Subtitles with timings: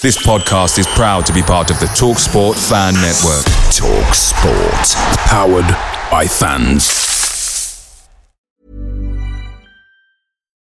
[0.00, 3.44] This podcast is proud to be part of the Talk Sport Fan Network.
[3.74, 4.94] Talk Sport.
[5.26, 5.66] Powered
[6.08, 8.08] by fans.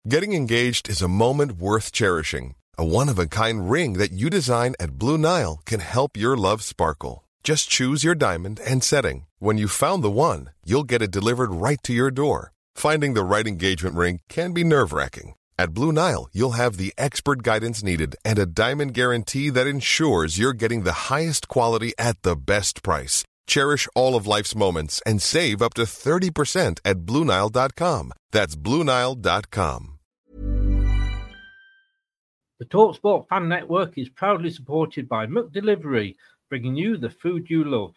[0.07, 2.55] Getting engaged is a moment worth cherishing.
[2.75, 6.35] A one of a kind ring that you design at Blue Nile can help your
[6.35, 7.23] love sparkle.
[7.43, 9.27] Just choose your diamond and setting.
[9.37, 12.51] When you've found the one, you'll get it delivered right to your door.
[12.73, 15.35] Finding the right engagement ring can be nerve wracking.
[15.59, 20.37] At Blue Nile, you'll have the expert guidance needed and a diamond guarantee that ensures
[20.39, 23.25] you're getting the highest quality at the best price.
[23.45, 28.13] Cherish all of life's moments and save up to 30% at BlueNile.com.
[28.31, 29.99] That's BlueNile.com.
[32.59, 36.15] The Talksport Fan Network is proudly supported by McDelivery,
[36.49, 37.95] bringing you the food you love.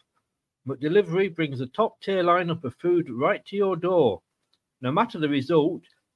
[0.67, 4.21] McDelivery brings a top tier lineup of food right to your door.
[4.81, 5.83] No matter the result,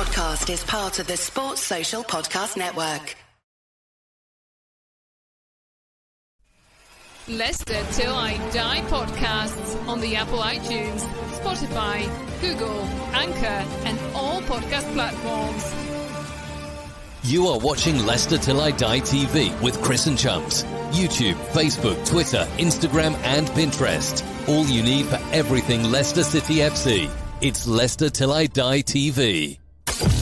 [0.00, 3.14] podcast is part of the Sports Social Podcast Network.
[7.28, 11.00] Leicester Till I Die podcasts on the Apple iTunes,
[11.40, 12.08] Spotify,
[12.40, 12.80] Google,
[13.12, 15.74] Anchor, and all podcast platforms.
[17.30, 20.64] You are watching Leicester Till I Die TV with Chris and Chums.
[20.92, 24.24] YouTube, Facebook, Twitter, Instagram, and Pinterest.
[24.48, 27.10] All you need for everything Leicester City FC.
[27.42, 29.59] It's Leicester Till I Die TV.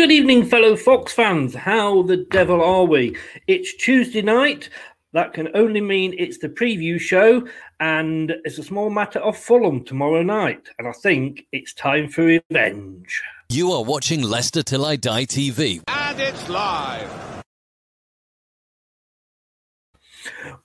[0.00, 1.54] Good evening, fellow Fox fans.
[1.54, 3.18] How the devil are we?
[3.46, 4.70] It's Tuesday night.
[5.12, 7.46] That can only mean it's the preview show,
[7.80, 10.70] and it's a small matter of Fulham tomorrow night.
[10.78, 13.22] And I think it's time for revenge.
[13.50, 15.82] You are watching Leicester Till I Die TV.
[15.88, 17.44] And it's live.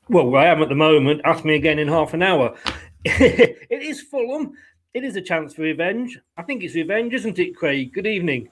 [0.07, 2.55] Well, where I am at the moment, ask me again in half an hour.
[3.03, 4.53] it is Fulham.
[4.93, 6.17] It is a chance for revenge.
[6.37, 7.91] I think it's revenge, isn't it, Craig?
[7.91, 8.47] Good evening.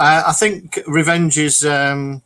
[0.00, 2.22] Uh, I think revenge is um,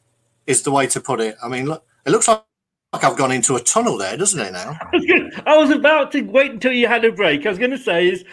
[0.47, 1.37] is the way to put it.
[1.43, 2.45] I mean, look, it looks like
[2.93, 4.53] I've gone into a tunnel there, doesn't it?
[4.53, 7.45] Now I was, gonna, I was about to wait until you had a break.
[7.45, 8.25] I was going to say is,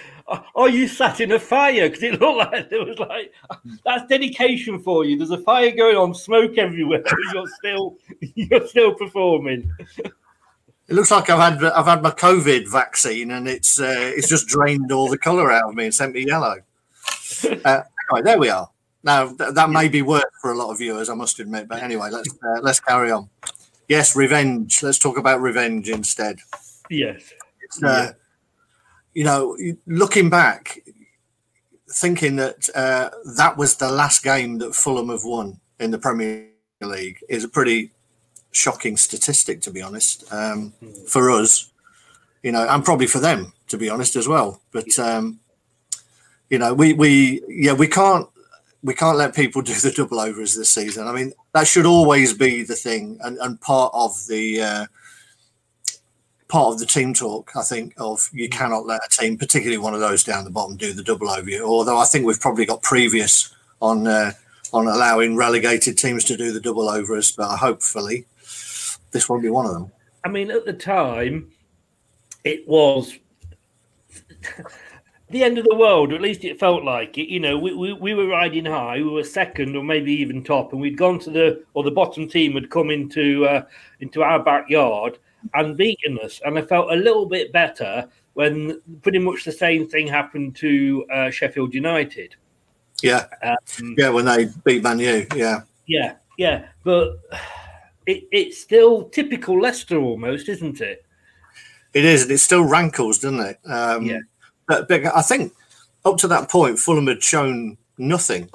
[0.55, 1.89] are you sat in a fire?
[1.89, 3.33] Because it looked like it was like
[3.83, 5.17] that's dedication for you.
[5.17, 7.03] There's a fire going on, smoke everywhere.
[7.33, 7.97] you're still
[8.35, 9.71] you're still performing.
[9.97, 14.47] It looks like I've had I've had my COVID vaccine and it's uh, it's just
[14.47, 16.57] drained all the colour out of me and sent me yellow.
[17.65, 18.69] Uh, anyway, there we are.
[19.03, 21.67] Now th- that may be work for a lot of viewers, I must admit.
[21.67, 23.29] But anyway, let's uh, let's carry on.
[23.87, 24.83] Yes, revenge.
[24.83, 26.39] Let's talk about revenge instead.
[26.89, 27.33] Yes.
[27.83, 28.11] Uh, yeah.
[29.13, 29.57] You know,
[29.87, 30.79] looking back,
[31.89, 36.47] thinking that uh, that was the last game that Fulham have won in the Premier
[36.81, 37.91] League is a pretty
[38.51, 41.09] shocking statistic, to be honest, um, mm.
[41.09, 41.71] for us.
[42.43, 44.61] You know, and probably for them, to be honest, as well.
[44.71, 45.39] But um,
[46.49, 48.27] you know, we we yeah we can't
[48.83, 51.07] we can't let people do the double overs this season.
[51.07, 54.85] I mean, that should always be the thing and, and part of the uh,
[56.47, 57.51] part of the team talk.
[57.55, 58.51] I think of you mm.
[58.51, 61.49] cannot let a team, particularly one of those down the bottom, do the double over
[61.49, 61.65] you.
[61.65, 64.31] Although I think we've probably got previous on uh,
[64.73, 68.25] on allowing relegated teams to do the double overs, but hopefully
[69.11, 69.91] this won't be one of them.
[70.23, 71.51] I mean, at the time,
[72.43, 73.17] it was
[75.31, 77.31] the end of the world, or at least it felt like it.
[77.31, 80.71] You know, we, we, we were riding high, we were second or maybe even top,
[80.71, 83.63] and we'd gone to the or the bottom team had come into uh,
[83.99, 85.17] into our backyard
[85.53, 86.41] and beaten us.
[86.45, 91.05] And I felt a little bit better when pretty much the same thing happened to
[91.11, 92.35] uh, Sheffield United.
[93.01, 97.19] Yeah, um, yeah, when they beat Man U, yeah, yeah, yeah, but
[98.05, 101.03] it, it's still typical Leicester almost, isn't it?
[101.93, 103.59] It is, and it still rankles, doesn't it?
[103.65, 104.19] Um, yeah.
[104.67, 105.53] But, I think
[106.05, 108.49] up to that point, Fulham had shown nothing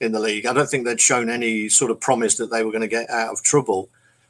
[0.00, 0.46] in the league.
[0.46, 3.10] I don't think they'd shown any sort of promise that they were going to get
[3.10, 3.88] out of trouble.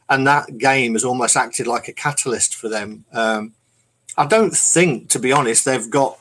[0.09, 3.05] And that game has almost acted like a catalyst for them.
[3.13, 3.55] Um,
[4.17, 6.19] I don't think, to be honest, they've got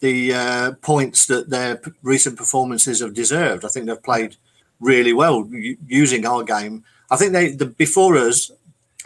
[0.00, 3.64] the uh, points that their recent performances have deserved.
[3.64, 4.36] I think they've played
[4.80, 5.48] really well
[5.86, 6.84] using our game.
[7.10, 8.50] I think they the before us,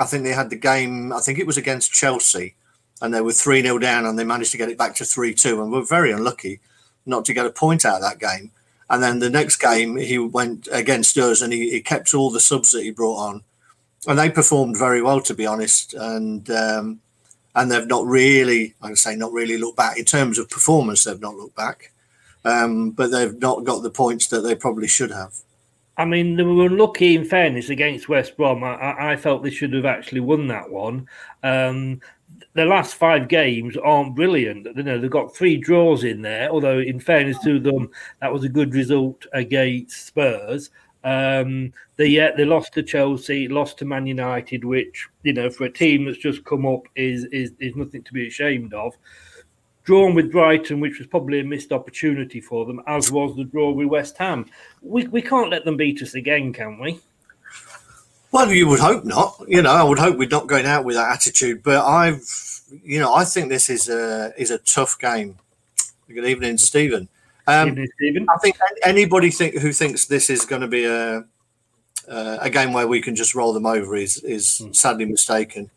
[0.00, 1.12] I think they had the game.
[1.12, 2.54] I think it was against Chelsea,
[3.00, 5.34] and they were three 0 down, and they managed to get it back to three
[5.34, 6.60] two, and we were very unlucky
[7.06, 8.50] not to get a point out of that game.
[8.90, 12.40] And then the next game, he went against us, and he, he kept all the
[12.40, 13.42] subs that he brought on,
[14.06, 15.94] and they performed very well, to be honest.
[15.94, 17.00] And um,
[17.54, 21.04] and they've not really, I would say, not really looked back in terms of performance.
[21.04, 21.92] They've not looked back,
[22.44, 25.34] um, but they've not got the points that they probably should have.
[25.96, 28.62] I mean, they were unlucky in fairness against West Brom.
[28.62, 31.08] I, I felt they should have actually won that one.
[31.42, 32.00] Um,
[32.54, 34.66] the last five games aren't brilliant.
[34.76, 37.90] You know, they've got three draws in there, although in fairness to them,
[38.20, 40.70] that was a good result against Spurs.
[41.04, 45.64] Um, they uh, they lost to Chelsea, lost to Man United, which you know for
[45.64, 48.94] a team that's just come up is is is nothing to be ashamed of
[49.88, 53.70] drawn with Brighton, which was probably a missed opportunity for them, as was the draw
[53.70, 54.44] with West Ham.
[54.82, 57.00] We, we can't let them beat us again, can we?
[58.30, 59.40] Well, you would hope not.
[59.46, 61.62] You know, I would hope we're not going out with that attitude.
[61.62, 62.22] But I've,
[62.84, 65.36] you know, I think this is a is a tough game.
[66.08, 67.08] Good evening, Stephen.
[67.46, 68.26] Um, evening, Stephen.
[68.28, 71.24] I think anybody think who thinks this is going to be a
[72.08, 74.72] uh, a game where we can just roll them over is is hmm.
[74.72, 75.70] sadly mistaken.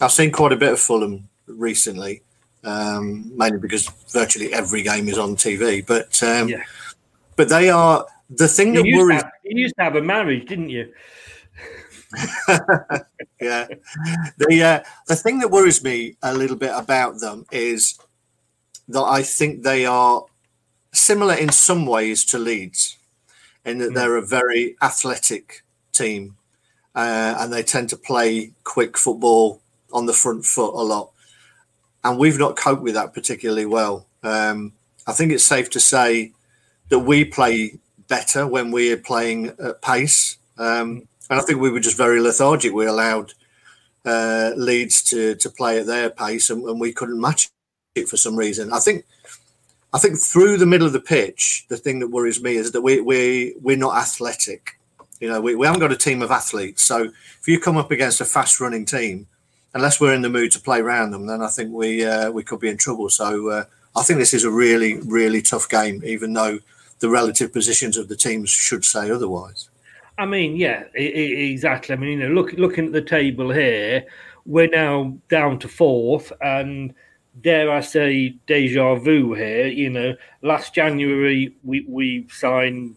[0.00, 2.22] I've seen quite a bit of Fulham recently,
[2.64, 5.84] um, mainly because virtually every game is on TV.
[5.86, 6.64] But um, yeah.
[7.36, 9.22] but they are the thing you that worries.
[9.22, 10.92] Have, you used to have a marriage, didn't you?
[13.40, 13.66] yeah.
[14.38, 17.98] The uh, the thing that worries me a little bit about them is
[18.88, 20.24] that I think they are
[20.92, 22.98] similar in some ways to Leeds,
[23.64, 23.94] in that mm.
[23.94, 25.62] they're a very athletic
[25.92, 26.36] team,
[26.94, 29.60] uh, and they tend to play quick football
[29.92, 31.10] on the front foot a lot
[32.04, 34.06] and we've not coped with that particularly well.
[34.22, 34.72] Um,
[35.06, 36.32] I think it's safe to say
[36.90, 37.78] that we play
[38.08, 42.20] better when we are playing at pace, um, and I think we were just very
[42.20, 42.72] lethargic.
[42.72, 43.32] We allowed
[44.04, 47.50] uh, Leeds to to play at their pace, and, and we couldn't match
[47.94, 48.72] it for some reason.
[48.72, 49.04] I think.
[49.92, 52.82] I think through the middle of the pitch, the thing that worries me is that
[52.82, 54.76] we we we're not athletic.
[55.20, 56.82] You know, we, we haven't got a team of athletes.
[56.82, 59.28] So if you come up against a fast running team,
[59.72, 62.42] unless we're in the mood to play around them, then I think we uh, we
[62.42, 63.08] could be in trouble.
[63.08, 63.64] So uh,
[63.94, 66.58] I think this is a really really tough game, even though
[66.98, 69.68] the relative positions of the teams should say otherwise.
[70.16, 71.94] I mean, yeah, exactly.
[71.94, 74.06] I mean, you know, look looking at the table here,
[74.46, 76.94] we're now down to fourth, and
[77.40, 79.66] dare I say, deja vu here.
[79.66, 82.96] You know, last January we we signed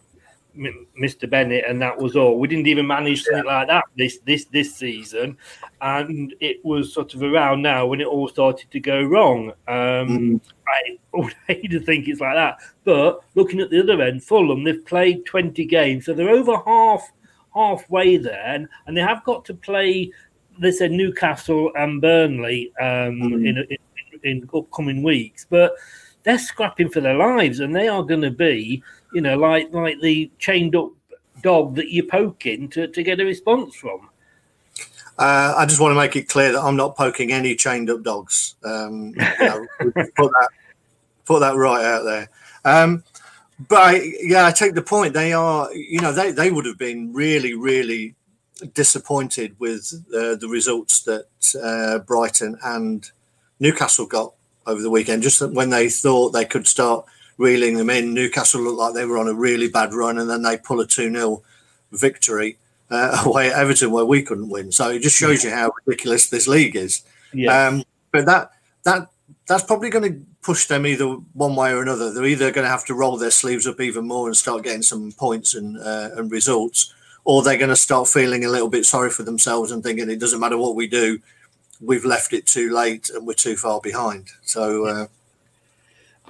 [0.56, 1.28] Mr.
[1.28, 2.38] Bennett, and that was all.
[2.38, 3.58] We didn't even manage something yeah.
[3.58, 5.36] like that this this this season,
[5.80, 9.50] and it was sort of around now when it all started to go wrong.
[9.66, 10.40] Um, mm.
[11.14, 14.64] I would hate to think it's like that, but looking at the other end, Fulham
[14.64, 17.10] they've played twenty games, so they're over half
[17.54, 20.10] halfway there, and, and they have got to play.
[20.60, 23.48] They said Newcastle and Burnley um, mm.
[23.48, 23.78] in, in
[24.24, 25.74] in upcoming weeks, but
[26.24, 28.82] they're scrapping for their lives, and they are going to be
[29.12, 30.90] you know, like like the chained up
[31.42, 34.08] dog that you're poking to, to get a response from.
[35.18, 38.02] Uh, I just want to make it clear that I'm not poking any chained up
[38.02, 38.54] dogs.
[38.64, 39.66] Um, you know,
[40.16, 40.48] put that
[41.24, 42.28] put that right out there.
[42.64, 43.04] Um,
[43.68, 45.14] but I, yeah, I take the point.
[45.14, 48.14] They are, you know, they, they would have been really, really
[48.74, 51.26] disappointed with uh, the results that
[51.62, 53.10] uh, Brighton and
[53.58, 54.34] Newcastle got
[54.66, 55.24] over the weekend.
[55.24, 57.04] Just when they thought they could start
[57.38, 58.12] reeling them in.
[58.12, 60.86] Newcastle looked like they were on a really bad run, and then they pull a
[60.86, 61.42] 2 0
[61.92, 62.58] victory.
[62.90, 64.72] Uh, away at Everton where we couldn't win.
[64.72, 67.02] So it just shows you how ridiculous this league is.
[67.32, 67.66] Yeah.
[67.66, 68.50] Um, but that
[68.84, 69.08] that
[69.46, 72.12] that's probably going to push them either one way or another.
[72.12, 74.82] They're either going to have to roll their sleeves up even more and start getting
[74.82, 78.86] some points and uh, and results, or they're going to start feeling a little bit
[78.86, 81.18] sorry for themselves and thinking it doesn't matter what we do,
[81.80, 84.28] we've left it too late and we're too far behind.
[84.42, 84.86] So.
[84.86, 85.06] Uh,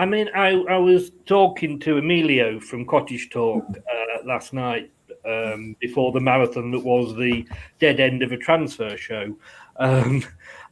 [0.00, 4.92] I mean, I, I was talking to Emilio from Cottage Talk uh, last night
[5.28, 7.46] um, before the marathon that was the
[7.78, 9.36] dead end of a transfer show.
[9.76, 10.24] Um,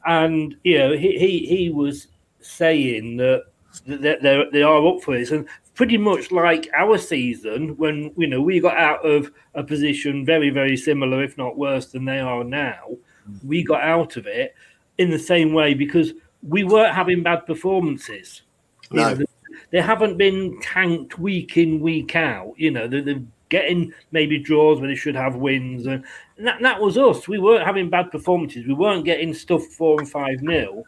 [0.07, 2.09] and, you know, he, he, he was
[2.41, 3.45] saying that
[3.87, 5.31] they, they are up for this.
[5.33, 10.25] And pretty much like our season, when, you know, we got out of a position
[10.25, 12.97] very, very similar, if not worse than they are now,
[13.45, 14.55] we got out of it
[14.99, 18.43] in the same way because we weren't having bad performances.
[18.91, 19.15] You No.
[19.15, 19.25] know,
[19.71, 22.55] they, haven't been tanked week in, week out.
[22.57, 25.87] You know, they're getting maybe draws when they should have wins.
[25.87, 26.05] And
[26.39, 27.29] that, that was us.
[27.29, 28.67] We weren't having bad performances.
[28.67, 30.85] We weren't getting stuff four and five nil.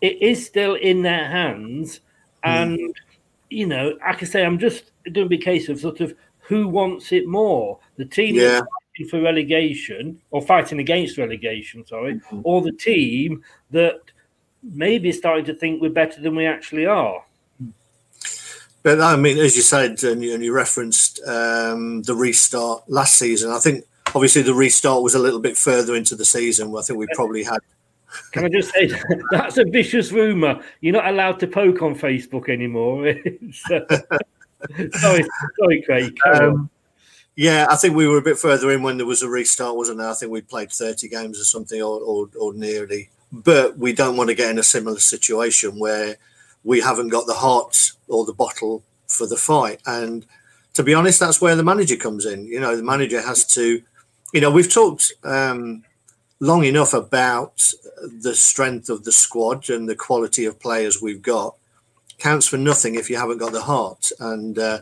[0.00, 2.00] It is still in their hands.
[2.44, 2.50] Hmm.
[2.50, 2.94] And,
[3.50, 7.12] you know, like I say, I'm just be a case of sort of who wants
[7.12, 8.60] it more the team Yeah.
[8.60, 12.40] fighting for relegation or fighting against relegation, sorry, hmm.
[12.44, 14.00] or the team that
[14.62, 17.24] maybe is starting to think we're better than we actually are.
[18.86, 23.14] But I mean, as you said, and you, and you referenced um, the restart last
[23.14, 26.72] season, I think obviously the restart was a little bit further into the season.
[26.72, 27.58] I think we probably had.
[28.30, 28.88] Can I just say
[29.32, 30.62] that's a vicious rumor?
[30.82, 33.06] You're not allowed to poke on Facebook anymore.
[35.00, 35.24] Sorry,
[35.58, 36.16] sorry, Craig.
[36.24, 36.70] Um,
[37.34, 39.98] yeah, I think we were a bit further in when there was a restart, wasn't
[39.98, 40.10] there?
[40.10, 43.10] I think we played 30 games or something, or, or, or nearly.
[43.32, 46.18] But we don't want to get in a similar situation where
[46.66, 49.80] we haven't got the heart or the bottle for the fight.
[49.86, 50.26] And
[50.74, 52.44] to be honest, that's where the manager comes in.
[52.44, 53.80] You know, the manager has to,
[54.34, 55.84] you know, we've talked um,
[56.40, 57.72] long enough about
[58.20, 61.54] the strength of the squad and the quality of players we've got.
[62.18, 64.10] Counts for nothing if you haven't got the heart.
[64.18, 64.80] And uh,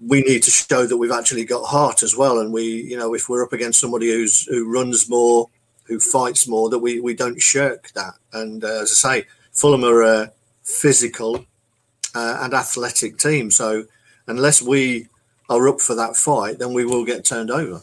[0.00, 2.38] we need to show that we've actually got heart as well.
[2.38, 5.50] And we, you know, if we're up against somebody who's who runs more,
[5.84, 8.14] who fights more, that we we don't shirk that.
[8.32, 9.26] And uh, as I say,
[9.60, 11.44] Fulham are a physical
[12.14, 13.50] uh, and athletic team.
[13.50, 13.84] So
[14.26, 15.06] unless we
[15.50, 17.82] are up for that fight, then we will get turned over.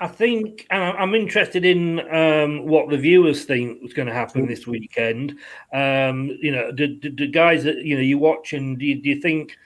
[0.00, 4.46] I think and I'm interested in um, what the viewers think was going to happen
[4.46, 5.32] this weekend.
[5.72, 9.02] Um, you know, the, the, the guys that you know you watch, and do you,
[9.02, 9.56] do you think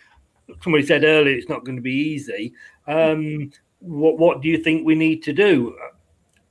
[0.62, 2.54] somebody said earlier it's not going to be easy?
[2.86, 5.76] Um, what what do you think we need to do?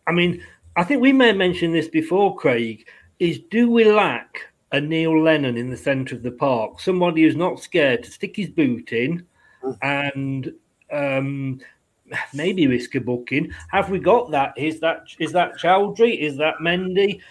[0.06, 0.44] I mean,
[0.76, 2.88] I think we may have mentioned this before, Craig.
[3.18, 6.80] Is do we lack a Neil Lennon in the centre of the park?
[6.80, 9.26] Somebody who's not scared to stick his boot in
[9.82, 10.54] and
[10.92, 11.60] um,
[12.34, 13.52] maybe risk a booking.
[13.70, 14.54] Have we got that?
[14.58, 16.20] Is that is that Choudhury?
[16.20, 17.22] Is that Mendy?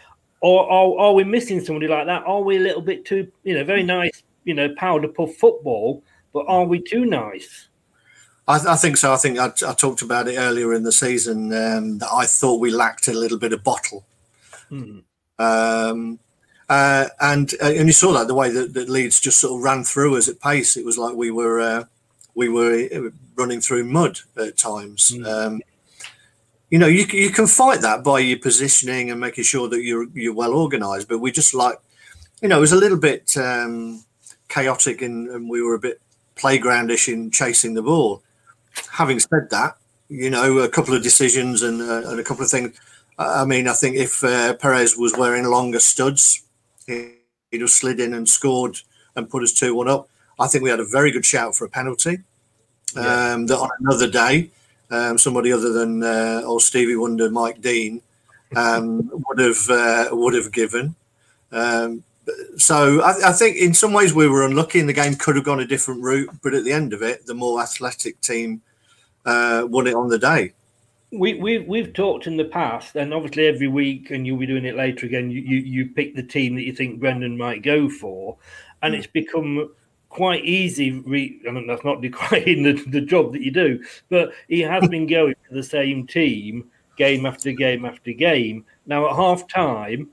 [0.43, 2.25] Or are, are we missing somebody like that?
[2.25, 6.03] Are we a little bit too, you know, very nice, you know, powder puff football,
[6.33, 7.69] but are we too nice?
[8.49, 9.13] I, I think so.
[9.13, 12.61] I think I, I talked about it earlier in the season um, that I thought
[12.61, 14.07] we lacked a little bit of bottle.
[14.71, 15.01] Hmm.
[15.39, 16.19] Um,
[16.71, 19.65] uh, and uh, and you saw that the way that, that Leeds just sort of
[19.65, 20.77] ran through us at pace.
[20.77, 21.85] It was like we were uh,
[22.37, 25.13] we were uh, running through mud at times.
[25.27, 25.61] Um,
[26.71, 30.07] you know, you you can fight that by your positioning and making sure that you're
[30.15, 31.09] you're well organised.
[31.09, 31.77] But we just like,
[32.41, 34.05] you know, it was a little bit um,
[34.49, 36.01] chaotic and, and we were a bit
[36.37, 38.23] playgroundish in chasing the ball.
[38.93, 39.77] Having said that,
[40.09, 42.79] you know, a couple of decisions and uh, and a couple of things.
[43.19, 46.45] I I mean, I think if uh, Perez was wearing longer studs,
[46.91, 47.15] he-
[47.59, 48.77] he'd slid in and scored
[49.17, 50.09] and put us 2 1 up.
[50.39, 52.19] I think we had a very good shout for a penalty.
[52.97, 54.51] Um, that on another day,
[54.91, 58.03] um, somebody other than uh, old Stevie Wonder, Mike Dean,
[58.57, 60.95] um, would have uh, would have given.
[61.53, 62.03] Um,
[62.57, 65.45] so I, I think in some ways we were unlucky, and the game could have
[65.45, 66.31] gone a different route.
[66.43, 68.61] But at the end of it, the more athletic team
[69.25, 70.53] uh, won it on the day.
[71.13, 74.65] We, we've we've talked in the past, and obviously every week, and you'll be doing
[74.65, 75.31] it later again.
[75.31, 78.37] You you, you pick the team that you think Brendan might go for,
[78.83, 79.73] and it's become
[80.09, 80.93] quite easy.
[80.93, 84.87] Re- I mean, that's not decrying the, the job that you do, but he has
[84.89, 88.65] been going for the same team game after game after game.
[88.87, 90.11] Now at half time,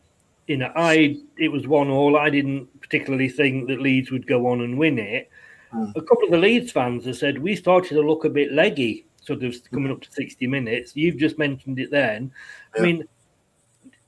[0.48, 2.18] you know, I it was one all.
[2.18, 5.30] I didn't particularly think that Leeds would go on and win it.
[5.72, 5.92] Hmm.
[5.96, 9.06] A couple of the Leeds fans have said we started to look a bit leggy,
[9.27, 10.96] sort of coming up to sixty minutes.
[10.96, 12.31] You've just mentioned it then.
[12.75, 13.07] I mean,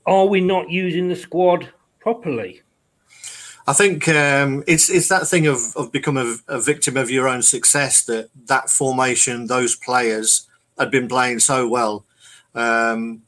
[0.05, 2.63] are we not using the squad properly?
[3.67, 7.27] I think um, it's it's that thing of, of become a, a victim of your
[7.27, 10.47] own success that that formation, those players
[10.79, 12.03] had been playing so well
[12.55, 13.21] um,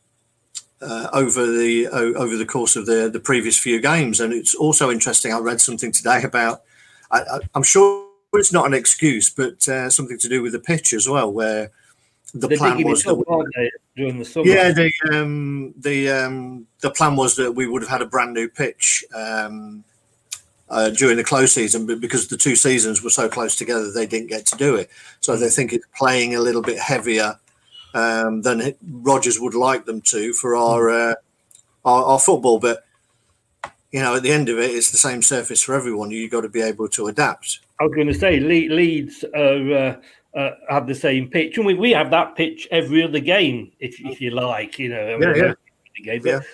[0.82, 4.20] uh, over the uh, over the course of the the previous few games.
[4.20, 5.32] And it's also interesting.
[5.32, 6.64] I read something today about.
[7.12, 10.94] I, am sure it's not an excuse, but uh, something to do with the pitch
[10.94, 11.70] as well, where
[12.34, 14.48] the plan was that, during the summer.
[14.48, 18.34] Yeah, the um, the um, the plan was that we would have had a brand
[18.34, 19.84] new pitch um,
[20.70, 24.06] uh, during the close season, but because the two seasons were so close together, they
[24.06, 24.90] didn't get to do it.
[25.20, 27.38] So they think it's playing a little bit heavier
[27.94, 31.16] um, than Rodgers would like them to for our, uh,
[31.84, 32.60] our, our football.
[32.60, 32.86] But
[33.92, 36.12] you know, at the end of it, it's the same surface for everyone.
[36.12, 37.60] You've got to be able to adapt.
[37.80, 39.96] I was going to say Le- Leeds are, uh,
[40.36, 44.00] uh, have the same pitch, and we, we have that pitch every other game, if
[44.00, 44.80] if you like.
[44.80, 45.54] You know, yeah, yeah.
[46.04, 46.40] Game, yeah.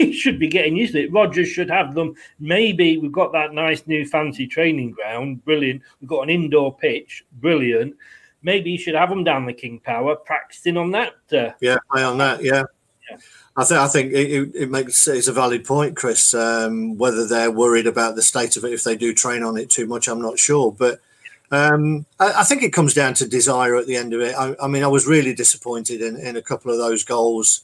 [0.00, 1.12] We should be getting used to it.
[1.12, 2.16] Rodgers should have them.
[2.40, 5.82] Maybe we've got that nice new fancy training ground, brilliant.
[6.00, 7.94] We've got an indoor pitch, brilliant
[8.42, 11.14] maybe you should have them down the King Power practicing on that.
[11.32, 12.42] Uh, yeah, play on that.
[12.42, 12.64] Yeah.
[13.10, 13.16] yeah.
[13.56, 16.32] I think I think it, it, makes it's a valid point, Chris.
[16.34, 19.70] Um, whether they're worried about the state of it if they do train on it
[19.70, 20.72] too much, I'm not sure.
[20.72, 21.00] But
[21.50, 24.34] um, I, I, think it comes down to desire at the end of it.
[24.34, 27.62] I, I mean, I was really disappointed in, in a couple of those goals,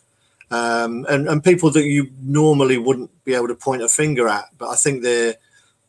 [0.50, 4.46] um, and and people that you normally wouldn't be able to point a finger at.
[4.56, 5.34] But I think they're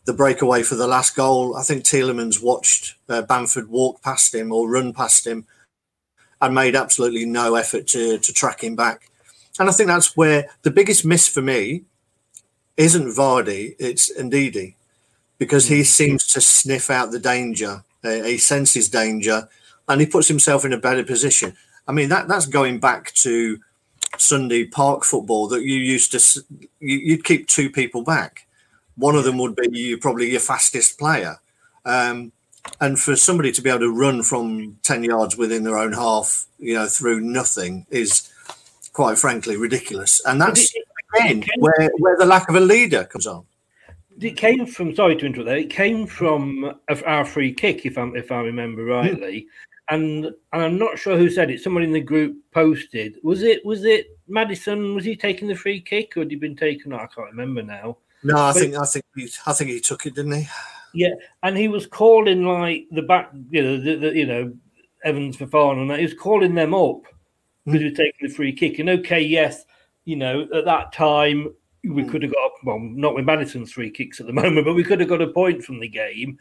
[0.06, 1.58] the breakaway for the last goal.
[1.58, 5.46] I think Tielemans watched uh, Bamford walk past him or run past him
[6.42, 9.10] and made absolutely no effort to, to track him back.
[9.60, 11.84] And I think that's where the biggest miss for me
[12.78, 14.76] isn't Vardy, it's Ndidi,
[15.38, 15.86] because he mm.
[15.86, 17.84] seems to sniff out the danger.
[18.06, 19.48] He senses danger
[19.88, 21.56] and he puts himself in a better position.
[21.88, 23.60] I mean, that that's going back to
[24.18, 26.44] Sunday park football that you used to,
[26.80, 28.46] you, you'd keep two people back
[28.98, 31.38] one of them would be you, probably your fastest player.
[31.86, 32.32] Um,
[32.82, 36.46] and for somebody to be able to run from 10 yards within their own half,
[36.58, 38.32] you know, through nothing is
[38.94, 40.22] quite frankly ridiculous.
[40.26, 40.74] And that's,
[41.16, 43.46] again, where, where the lack of a leader comes on.
[44.20, 46.76] It came from, sorry to interrupt there, it came from
[47.06, 49.42] our free kick, if, i if I remember rightly.
[49.42, 49.46] Mm.
[49.88, 51.62] And, and I'm not sure who said it.
[51.62, 53.18] Someone in the group posted.
[53.24, 54.96] Was it was it Maddison?
[54.96, 56.92] Was he taking the free kick, or had he been taken?
[56.92, 57.98] I can't remember now.
[58.24, 60.48] No, I but think I think he I think he took it, didn't he?
[60.96, 64.54] Yeah, and he was calling like the back, you know, the, the you know,
[65.04, 66.00] Evans Fofana, and that.
[66.00, 67.02] he was calling them up
[67.66, 67.84] because mm.
[67.84, 68.80] he was taking the free kick.
[68.80, 69.66] And okay, yes,
[70.06, 71.54] you know, at that time
[71.90, 72.10] we mm.
[72.10, 75.00] could have got well, not with Maddison's free kicks at the moment, but we could
[75.00, 76.38] have got a point from the game.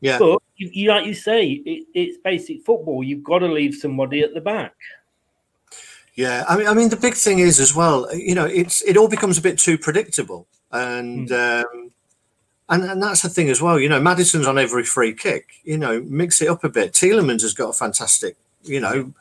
[0.00, 3.04] Yeah, but you, you like you say, it, it's basic football.
[3.04, 4.74] You've got to leave somebody at the back.
[6.14, 8.12] Yeah, I mean, I mean, the big thing is as well.
[8.14, 11.64] You know, it's it all becomes a bit too predictable and mm.
[11.64, 11.90] um,
[12.68, 13.78] and and that's the thing as well.
[13.78, 15.48] You know, Madison's on every free kick.
[15.64, 16.92] You know, mix it up a bit.
[16.92, 18.36] Tielemans has got a fantastic.
[18.62, 19.12] You know,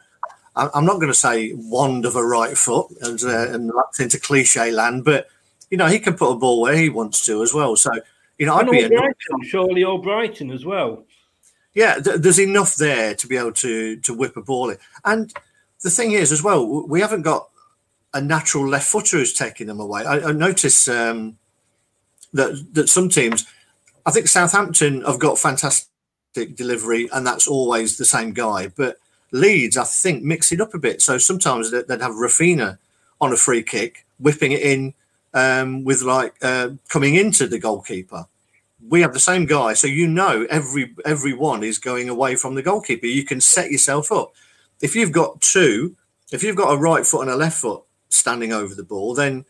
[0.56, 4.20] I, am not going to say wand of a right foot and uh, and into
[4.20, 5.28] cliche land, but
[5.70, 7.76] you know, he can put a ball where he wants to as well.
[7.76, 7.92] So
[8.38, 11.06] you know, and I'd be Brighton, surely or Brighton as well.
[11.74, 14.78] Yeah, th- there's enough there to be able to to whip a ball in.
[15.06, 15.34] And
[15.84, 17.50] the thing is, as well, we haven't got
[18.14, 20.04] a natural left footer who's taking them away.
[20.06, 21.38] I, I notice um,
[22.34, 23.46] that that some teams,
[24.06, 28.68] I think Southampton have got fantastic delivery, and that's always the same guy.
[28.68, 28.98] But
[29.32, 31.02] Leeds, I think, mix it up a bit.
[31.02, 32.78] So sometimes they'd have Raphinha
[33.22, 34.94] on a free kick, whipping it in
[35.34, 38.26] um, with like uh, coming into the goalkeeper.
[38.88, 42.64] We have the same guy, so you know every everyone is going away from the
[42.64, 43.08] goalkeeper.
[43.08, 44.34] You can set yourself up.
[44.82, 45.96] If you've got two,
[46.32, 49.46] if you've got a right foot and a left foot standing over the ball, then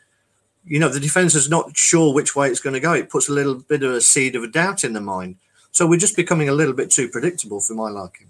[0.65, 2.93] you know, the defence is not sure which way it's going to go.
[2.93, 5.37] It puts a little bit of a seed of a doubt in the mind.
[5.71, 8.28] So we're just becoming a little bit too predictable for my liking.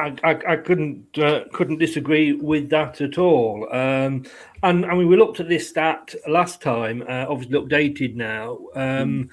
[0.00, 3.68] I, I, I couldn't uh, couldn't disagree with that at all.
[3.72, 4.24] Um,
[4.62, 8.58] and I mean, we looked at this stat last time, uh, obviously updated now.
[8.74, 9.28] Um, mm.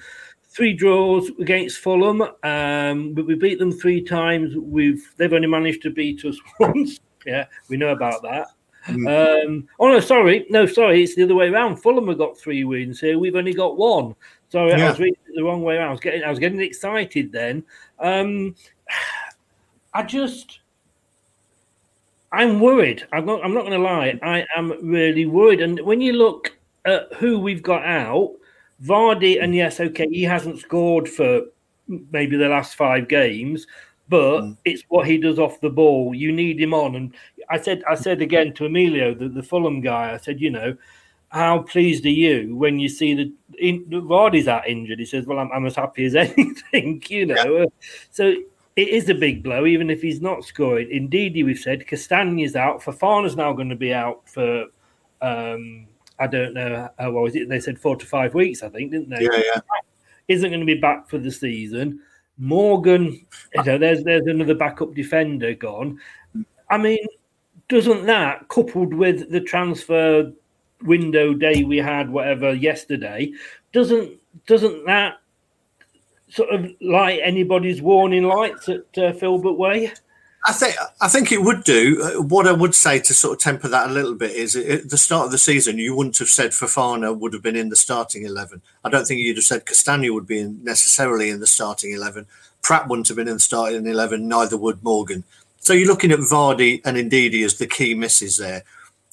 [0.50, 4.56] Three draws against Fulham, um, but we beat them three times.
[4.56, 6.98] We've they've only managed to beat us once.
[7.26, 8.48] yeah, we know about that.
[8.86, 9.44] Mm.
[9.44, 11.76] Um, oh no, sorry, no, sorry, it's the other way around.
[11.76, 13.18] Fulham have got three wins here.
[13.18, 14.14] We've only got one.
[14.48, 14.86] Sorry, yeah.
[14.86, 15.88] I was reading it the wrong way around.
[15.88, 17.64] I was getting, I was getting excited then.
[17.98, 18.54] Um,
[19.94, 20.60] I just,
[22.32, 23.06] I'm worried.
[23.12, 23.44] I'm not.
[23.44, 24.18] I'm not going to lie.
[24.22, 25.60] I am really worried.
[25.60, 28.34] And when you look at who we've got out,
[28.84, 31.42] Vardy, and yes, okay, he hasn't scored for
[31.88, 33.66] maybe the last five games,
[34.08, 34.56] but mm.
[34.64, 36.14] it's what he does off the ball.
[36.14, 37.14] You need him on, and
[37.48, 40.76] I said, I said again to Emilio, the, the Fulham guy, I said, you know,
[41.30, 44.98] how pleased are you when you see that in, Vardy's that injured?
[44.98, 47.58] He says, well, I'm, I'm as happy as anything, you know.
[47.58, 47.64] Yeah.
[48.10, 48.34] So
[48.78, 50.88] it is a big blow, even if he's not scoring.
[50.92, 52.80] Indeed, we've said Castagne's out.
[52.80, 54.66] Fofana's now going to be out for,
[55.20, 55.88] um,
[56.20, 57.48] I don't know, how was it?
[57.48, 59.22] They said four to five weeks, I think, didn't they?
[59.22, 59.60] Yeah, yeah.
[60.28, 62.02] Isn't going to be back for the season.
[62.38, 65.98] Morgan, you know, there's there's another backup defender gone.
[66.70, 67.04] I mean,
[67.68, 70.30] doesn't that, coupled with the transfer
[70.82, 73.32] window day we had, whatever yesterday,
[73.72, 75.14] doesn't doesn't that
[76.28, 79.92] sort of light anybody's warning lights at uh, Filbert Way?
[80.46, 82.24] I think I think it would do.
[82.28, 84.96] What I would say to sort of temper that a little bit is at the
[84.96, 88.24] start of the season, you wouldn't have said Fofana would have been in the starting
[88.24, 88.62] eleven.
[88.84, 92.24] I don't think you'd have said Castagne would be in, necessarily in the starting eleven.
[92.62, 94.28] Pratt wouldn't have been in the starting eleven.
[94.28, 95.24] Neither would Morgan.
[95.58, 98.62] So you're looking at Vardy and Ndidi as the key misses there.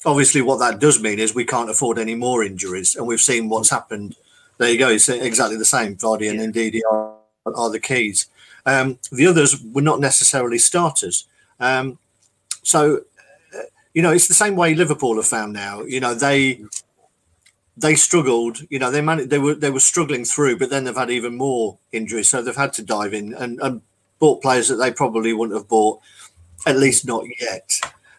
[0.04, 3.48] Obviously, what that does mean is we can't afford any more injuries, and we've seen
[3.48, 4.14] what's happened.
[4.58, 4.88] There you go.
[4.88, 5.96] It's exactly the same.
[5.96, 7.14] Vardy and Ndidi are,
[7.54, 8.26] are the keys.
[8.64, 11.26] Um, the others were not necessarily starters.
[11.60, 11.98] Um,
[12.62, 13.02] so,
[13.54, 13.62] uh,
[13.94, 15.82] you know, it's the same way Liverpool have found now.
[15.82, 16.64] You know, they
[17.76, 18.60] they struggled.
[18.70, 21.36] You know, they managed, they were they were struggling through, but then they've had even
[21.36, 23.82] more injuries, so they've had to dive in and, and
[24.18, 26.00] bought players that they probably wouldn't have bought,
[26.66, 27.70] at least not yet.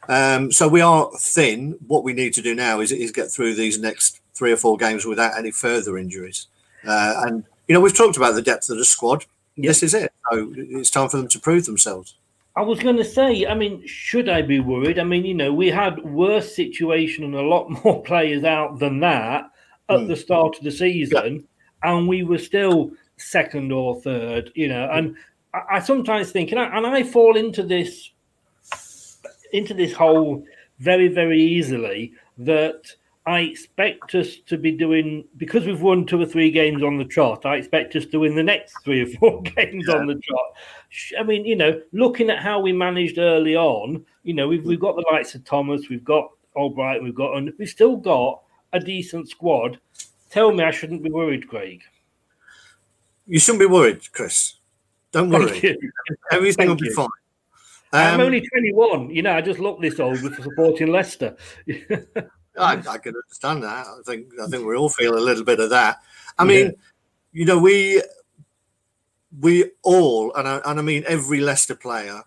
[0.08, 1.78] Um, so we are thin.
[1.88, 4.78] What we need to do now is, is get through these next three or four
[4.78, 6.47] games without any further injuries.
[6.86, 9.26] Uh, and you know, we've talked about the depth of the squad.
[9.58, 10.13] This is it.
[10.32, 12.15] So it's time for them to prove themselves.
[12.56, 15.00] I was going to say, I mean, should I be worried?
[15.00, 19.00] I mean, you know, we had worse situation and a lot more players out than
[19.02, 19.50] that
[19.89, 20.08] at mm.
[20.08, 21.47] the start of the season,
[21.84, 21.91] yeah.
[21.91, 24.89] and we were still second or third, you know.
[24.91, 25.15] And
[25.54, 28.12] I, I sometimes think, and I, and I fall into this
[29.54, 30.43] into this hole
[30.80, 32.93] very, very easily that
[33.27, 37.03] I expect us to be doing because we've won two or three games on the
[37.03, 37.45] trot.
[37.45, 39.95] I expect us to win the next three or four games yeah.
[39.95, 41.19] on the trot.
[41.19, 44.79] I mean, you know, looking at how we managed early on, you know, we've we've
[44.79, 48.79] got the likes of Thomas, we've got Albrighton, we've got, and we've still got a
[48.79, 49.77] decent squad.
[50.29, 51.83] Tell me, I shouldn't be worried, Greg.
[53.25, 54.55] You shouldn't be worried, Chris.
[55.11, 55.77] Don't worry.
[56.31, 57.09] Everything will be fine.
[57.91, 59.09] Um, I'm only 21.
[59.09, 61.35] You know, I just look this old with supporting Leicester.
[62.57, 63.85] I, I, can understand that.
[63.87, 66.01] I think I think we all feel a little bit of that.
[66.37, 66.71] I mean, yeah.
[67.33, 68.01] you know, we
[69.39, 72.23] we all, and I, and I mean every Leicester player,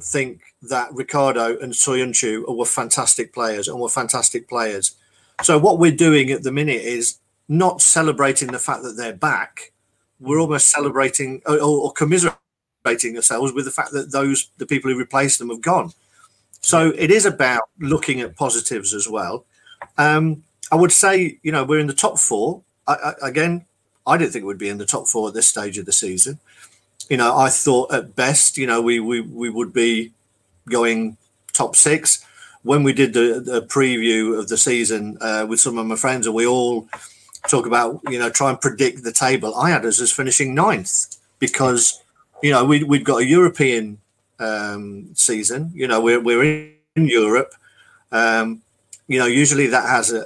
[0.00, 4.96] think that Ricardo and Soyuncu were fantastic players and were fantastic players.
[5.42, 9.72] So what we're doing at the minute is not celebrating the fact that they're back.
[10.20, 14.98] We're almost celebrating or, or commiserating ourselves with the fact that those the people who
[14.98, 15.92] replaced them have gone.
[16.60, 19.44] So it is about looking at positives as well.
[19.98, 22.62] Um, I would say, you know, we're in the top four.
[22.86, 23.64] I, I, again,
[24.06, 26.38] I didn't think would be in the top four at this stage of the season.
[27.08, 30.12] You know, I thought at best, you know, we we, we would be
[30.68, 31.16] going
[31.52, 32.24] top six.
[32.62, 36.26] When we did the, the preview of the season uh, with some of my friends,
[36.26, 36.88] and we all
[37.46, 39.54] talk about, you know, try and predict the table.
[39.54, 42.02] I had us as finishing ninth because,
[42.42, 43.98] you know, we we'd got a European
[44.38, 45.72] um, season.
[45.74, 46.42] You know, we're we're
[46.96, 47.52] in Europe.
[48.12, 48.62] Um,
[49.06, 50.20] you know, usually that has a,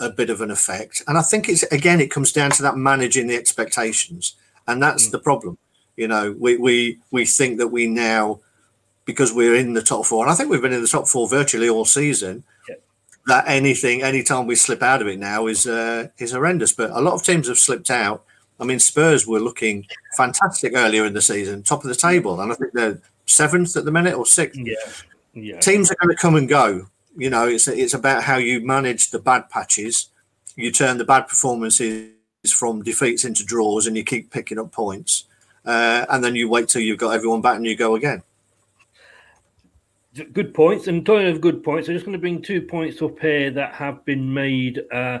[0.00, 1.02] a, a, bit of an effect.
[1.06, 5.08] And I think it's again, it comes down to that managing the expectations, and that's
[5.08, 5.12] mm.
[5.12, 5.58] the problem.
[5.96, 8.40] You know, we we we think that we now,
[9.04, 11.28] because we're in the top four, and I think we've been in the top four
[11.28, 12.44] virtually all season.
[12.68, 12.76] Yeah.
[13.26, 16.72] That anything, anytime we slip out of it now is uh, is horrendous.
[16.72, 18.24] But a lot of teams have slipped out.
[18.58, 22.50] I mean, Spurs were looking fantastic earlier in the season, top of the table, and
[22.50, 24.58] I think they're seventh at the minute or sixth.
[24.58, 24.74] Yeah.
[25.34, 25.60] Yeah.
[25.60, 29.10] Teams are going to come and go you know, it's it's about how you manage
[29.10, 30.08] the bad patches.
[30.56, 32.12] You turn the bad performances
[32.50, 35.24] from defeats into draws, and you keep picking up points.
[35.64, 38.22] Uh, and then you wait till you've got everyone back, and you go again.
[40.32, 40.88] Good points.
[40.88, 43.74] And talking of good points, I'm just going to bring two points up here that
[43.74, 44.82] have been made.
[44.92, 45.20] Uh,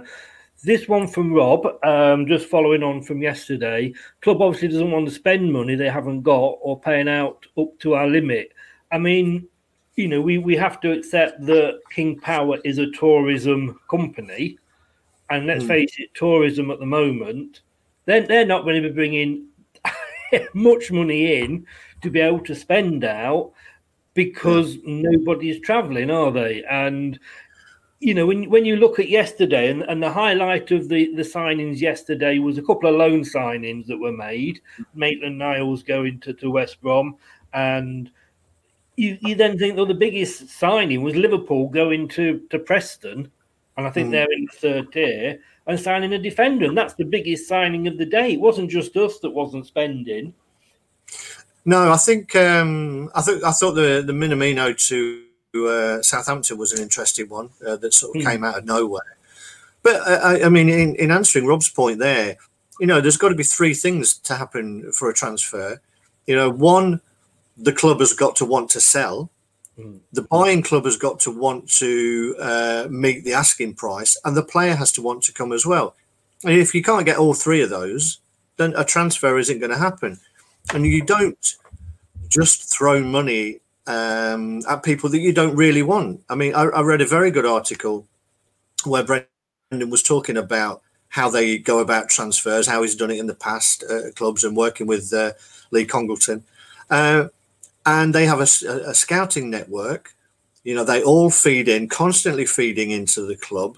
[0.64, 3.94] this one from Rob, um, just following on from yesterday.
[4.20, 7.94] Club obviously doesn't want to spend money they haven't got or paying out up to
[7.94, 8.52] our limit.
[8.92, 9.48] I mean,
[9.96, 14.58] you know, we, we have to accept that King Power is a tourism company.
[15.30, 15.68] And let's mm.
[15.68, 17.60] face it, tourism at the moment,
[18.06, 19.46] they're, they're not going to be bringing
[20.54, 21.66] much money in
[22.02, 23.52] to be able to spend out
[24.14, 24.82] because yeah.
[25.10, 26.64] nobody is traveling, are they?
[26.64, 27.18] And,
[28.00, 31.22] you know, when, when you look at yesterday, and, and the highlight of the, the
[31.22, 34.60] signings yesterday was a couple of loan signings that were made.
[34.94, 37.16] Maitland Niles going to, to West Brom
[37.54, 38.10] and
[38.96, 43.30] you, you then think, well, the biggest signing was Liverpool going to, to Preston,
[43.76, 44.12] and I think mm.
[44.12, 46.66] they're in the third tier, and signing a defender.
[46.66, 48.32] And that's the biggest signing of the day.
[48.32, 50.34] It wasn't just us that wasn't spending.
[51.64, 55.22] No, I think um, I think I thought the the Minamino to
[55.68, 58.26] uh, Southampton was an interesting one uh, that sort of mm.
[58.26, 59.16] came out of nowhere.
[59.82, 62.36] But uh, I, I, mean, in, in answering Rob's point there,
[62.80, 65.80] you know, there's got to be three things to happen for a transfer.
[66.26, 67.00] You know, one,
[67.56, 69.30] the club has got to want to sell.
[69.78, 70.00] Mm.
[70.12, 74.42] The buying club has got to want to uh, meet the asking price, and the
[74.42, 75.94] player has to want to come as well.
[76.44, 78.18] And if you can't get all three of those,
[78.56, 80.18] then a transfer isn't going to happen.
[80.72, 81.56] And you don't
[82.28, 86.22] just throw money um, at people that you don't really want.
[86.28, 88.06] I mean, I, I read a very good article
[88.84, 93.26] where Brendan was talking about how they go about transfers, how he's done it in
[93.26, 95.32] the past uh, clubs, and working with uh,
[95.70, 96.42] Lee Congerton.
[96.90, 97.28] Uh,
[97.84, 98.48] and they have a,
[98.88, 100.14] a, scouting network.
[100.64, 103.76] You know, they all feed in, constantly feeding into the club.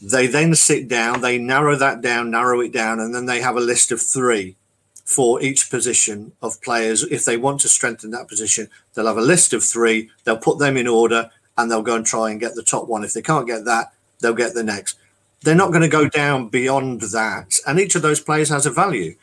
[0.00, 3.56] They then sit down, they narrow that down, narrow it down, and then they have
[3.56, 4.56] a list of three
[5.04, 7.02] for each position of players.
[7.02, 10.58] If they want to strengthen that position, they'll have a list of three, they'll put
[10.58, 13.04] them in order, and they'll go and try and get the top one.
[13.04, 14.98] If they can't get that, they'll get the next.
[15.42, 17.54] They're not going to go down beyond that.
[17.66, 19.16] And each of those players has a value.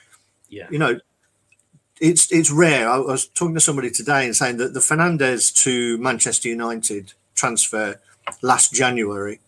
[0.49, 0.67] Yeah.
[0.69, 0.99] You know,
[1.99, 2.89] it's it's rare.
[2.89, 7.99] I was talking to somebody today and saying that the Fernandes to Manchester United transfer
[8.41, 9.39] last January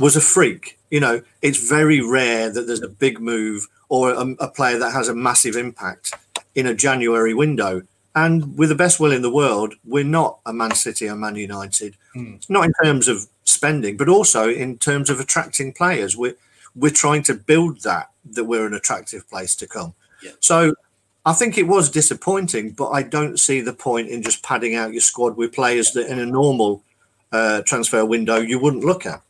[0.00, 0.78] was a freak.
[0.90, 4.92] You know, it's very rare that there's a big move or a, a, player that
[4.92, 6.14] has a massive impact
[6.54, 7.82] in a January window.
[8.16, 11.34] And with the best will in the world, we're not a Man City or Man
[11.34, 12.48] United, mm.
[12.48, 16.16] not in terms of spending, but also in terms of attracting players.
[16.16, 16.36] We're
[16.76, 19.94] we're trying to build that that we're an attractive place to come.
[20.22, 20.32] Yeah.
[20.40, 20.74] So
[21.26, 24.92] I think it was disappointing, but I don't see the point in just padding out
[24.92, 26.82] your squad with players that in a normal
[27.32, 29.22] uh, transfer window you wouldn't look at.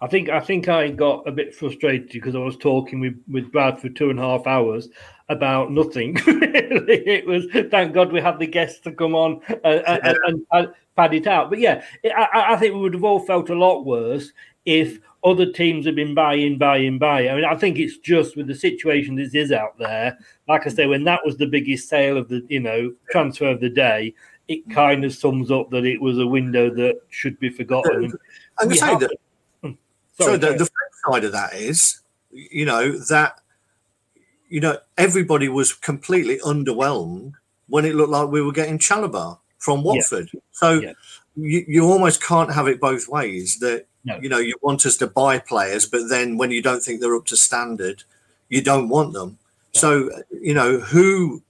[0.00, 3.50] I think I think I got a bit frustrated because I was talking with, with
[3.50, 4.88] Brad for two and a half hours
[5.28, 6.16] about nothing.
[6.26, 10.14] it was thank God we had the guests to come on uh, uh yeah.
[10.26, 11.50] and, and, pad it out.
[11.50, 14.32] But yeah, I, I, think we would have all felt a lot worse
[14.64, 17.28] if other teams have been buying, buying, buying.
[17.28, 20.18] I mean, I think it's just with the situation that is out there.
[20.46, 23.60] Like I say, when that was the biggest sale of the you know transfer of
[23.60, 24.14] the day,
[24.46, 24.74] it mm.
[24.74, 28.12] kind of sums up that it was a window that should be forgotten.
[28.60, 29.10] And say that
[29.62, 29.72] hmm.
[30.20, 30.70] Sorry, so the, the flip
[31.12, 32.00] side of that is,
[32.30, 33.40] you know, that
[34.48, 37.32] you know everybody was completely underwhelmed
[37.68, 40.30] when it looked like we were getting Chalobah from Watford.
[40.32, 40.40] Yeah.
[40.52, 40.92] So yeah.
[41.40, 43.58] You, you almost can't have it both ways.
[43.60, 44.18] That no.
[44.20, 47.16] you know you want us to buy players, but then when you don't think they're
[47.16, 48.04] up to standard,
[48.48, 49.38] you don't want them.
[49.72, 49.80] Yeah.
[49.80, 51.42] So you know who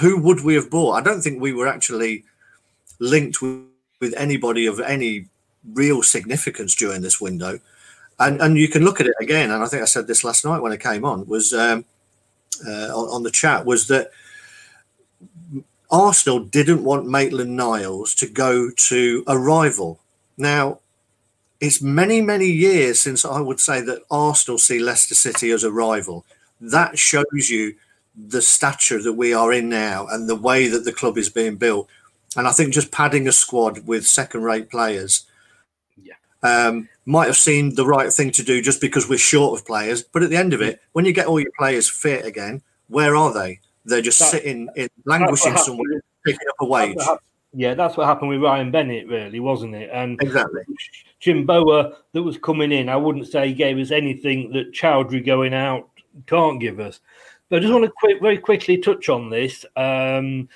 [0.00, 0.94] who would we have bought?
[0.94, 2.24] I don't think we were actually
[2.98, 3.64] linked with,
[4.00, 5.26] with anybody of any
[5.72, 7.58] real significance during this window
[8.18, 9.50] and and you can look at it again.
[9.50, 11.84] And I think I said this last night when I came on was um,
[12.66, 14.10] uh, on, on, the chat was that
[15.90, 20.00] Arsenal didn't want Maitland Niles to go to a rival.
[20.36, 20.80] Now,
[21.60, 25.72] it's many many years since I would say that Arsenal see Leicester City as a
[25.72, 26.24] rival.
[26.60, 27.74] That shows you
[28.16, 31.56] the stature that we are in now and the way that the club is being
[31.56, 31.88] built.
[32.36, 35.26] And I think just padding a squad with second-rate players
[36.02, 36.14] yeah.
[36.42, 40.02] um, might have seemed the right thing to do just because we're short of players.
[40.02, 43.16] But at the end of it, when you get all your players fit again, where
[43.16, 43.60] are they?
[43.84, 46.96] They're just that, sitting in languishing somewhere, picking up a wage.
[47.54, 49.90] Yeah, that's what happened with Ryan Bennett, really, wasn't it?
[49.92, 50.62] And exactly,
[51.20, 52.88] Jim Bower that was coming in.
[52.88, 55.88] I wouldn't say he gave us anything that Choudhury going out
[56.26, 57.00] can't give us.
[57.48, 59.64] But I just want to quick, very quickly touch on this.
[59.76, 60.48] Um,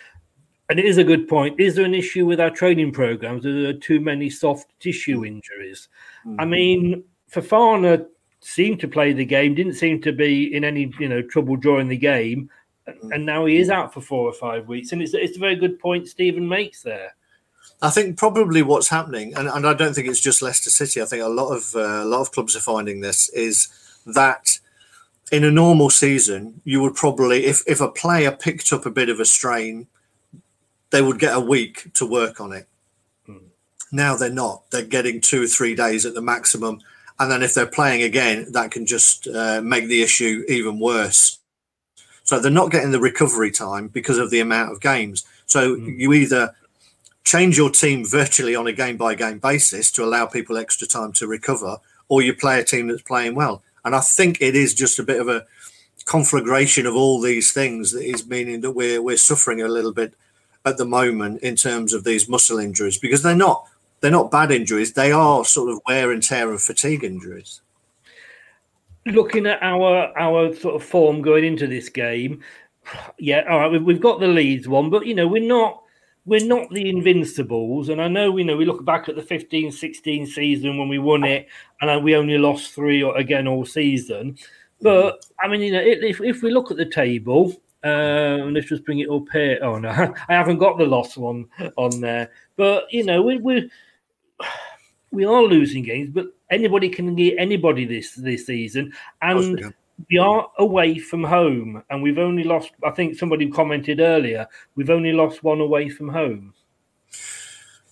[0.70, 1.60] and it is a good point.
[1.60, 3.46] Is there an issue with our training programs?
[3.46, 5.88] Are there too many soft tissue injuries?
[6.26, 6.40] Mm-hmm.
[6.40, 8.06] I mean, Fofana
[8.40, 11.88] seemed to play the game, didn't seem to be in any you know trouble during
[11.88, 12.50] the game.
[13.12, 14.92] And now he is out for four or five weeks.
[14.92, 17.14] And it's it's a very good point Stephen makes there.
[17.80, 21.00] I think probably what's happening, and, and I don't think it's just Leicester City.
[21.00, 23.68] I think a lot of uh, a lot of clubs are finding this is
[24.06, 24.58] that
[25.30, 29.08] in a normal season, you would probably if if a player picked up a bit
[29.08, 29.86] of a strain
[30.90, 32.66] they would get a week to work on it.
[33.28, 33.42] Mm.
[33.92, 34.70] Now they're not.
[34.70, 36.80] They're getting two or three days at the maximum.
[37.18, 41.38] And then if they're playing again, that can just uh, make the issue even worse.
[42.28, 45.24] So they're not getting the recovery time because of the amount of games.
[45.46, 45.98] So mm.
[45.98, 46.54] you either
[47.24, 51.12] change your team virtually on a game by game basis to allow people extra time
[51.12, 53.62] to recover, or you play a team that's playing well.
[53.82, 55.46] And I think it is just a bit of a
[56.04, 60.12] conflagration of all these things that is meaning that we're we're suffering a little bit
[60.66, 63.64] at the moment in terms of these muscle injuries because they're not
[64.00, 64.92] they're not bad injuries.
[64.92, 67.62] They are sort of wear and tear and fatigue injuries.
[69.06, 72.42] Looking at our our sort of form going into this game,
[73.18, 75.82] yeah, all right, we've got the Leeds one, but you know, we're not
[76.26, 77.88] we're not the Invincibles.
[77.88, 80.98] And I know, you know, we look back at the 15 16 season when we
[80.98, 81.48] won it,
[81.80, 84.36] and we only lost three again all season.
[84.80, 88.84] But I mean, you know, if, if we look at the table, um, let's just
[88.84, 89.58] bring it up here.
[89.62, 89.88] Oh no,
[90.28, 92.30] I haven't got the loss one on there.
[92.56, 93.70] But you know, we we
[95.10, 98.92] we are losing games, but anybody can get anybody this this season,
[99.22, 99.72] and
[100.10, 102.72] we are away from home, and we've only lost.
[102.84, 106.54] I think somebody commented earlier we've only lost one away from home.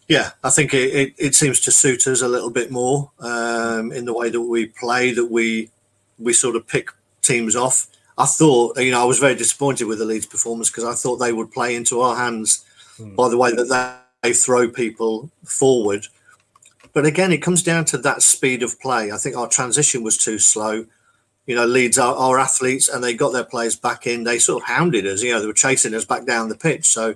[0.08, 3.90] Yeah, I think it, it, it seems to suit us a little bit more um,
[3.90, 5.12] in the way that we play.
[5.12, 5.70] That we
[6.18, 6.90] we sort of pick
[7.22, 7.88] teams off.
[8.18, 11.16] I thought, you know, I was very disappointed with the Leeds performance because I thought
[11.16, 12.64] they would play into our hands
[12.96, 13.14] hmm.
[13.14, 16.06] by the way that they throw people forward.
[16.96, 19.12] But again, it comes down to that speed of play.
[19.12, 20.86] I think our transition was too slow
[21.46, 24.24] you know, Leeds are, are athletes and they got their players back in.
[24.24, 26.86] They sort of hounded us, you know, they were chasing us back down the pitch.
[26.86, 27.14] So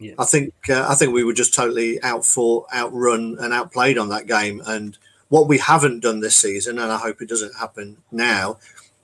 [0.00, 0.14] yeah.
[0.18, 4.08] I think uh, I think we were just totally out for, outrun, and outplayed on
[4.08, 4.60] that game.
[4.66, 8.58] And what we haven't done this season, and I hope it doesn't happen now,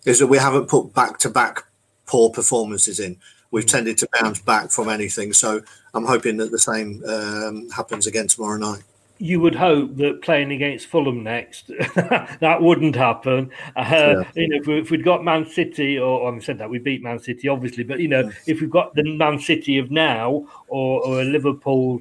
[0.04, 1.64] is that we haven't put back to back
[2.06, 3.16] poor performances in.
[3.52, 3.76] We've mm-hmm.
[3.76, 5.32] tended to bounce back from anything.
[5.32, 5.62] So
[5.94, 8.82] I'm hoping that the same um, happens again tomorrow night
[9.20, 13.50] you would hope that playing against Fulham next, that wouldn't happen.
[13.76, 14.22] Uh, yeah.
[14.34, 16.78] You know, if, we, if we'd got Man City, or, or I said that we
[16.78, 18.34] beat Man City, obviously, but you know, yes.
[18.46, 22.00] if we've got the Man City of now or, or a Liverpool,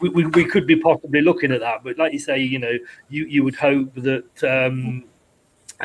[0.00, 1.84] we, we, we, could be possibly looking at that.
[1.84, 2.72] But like you say, you know,
[3.10, 5.04] you, you would hope that um,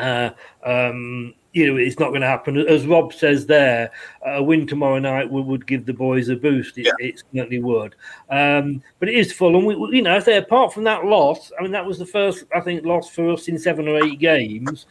[0.00, 0.30] uh,
[0.64, 2.56] um, you know, it's not going to happen.
[2.56, 3.90] As Rob says there,
[4.24, 6.78] a win tomorrow night would, would give the boys a boost.
[6.78, 6.92] It, yeah.
[7.00, 7.96] it certainly would.
[8.30, 9.56] Um, but it is full.
[9.56, 12.06] And, we, you know, I say apart from that loss, I mean, that was the
[12.06, 14.86] first, I think, loss for us in seven or eight games.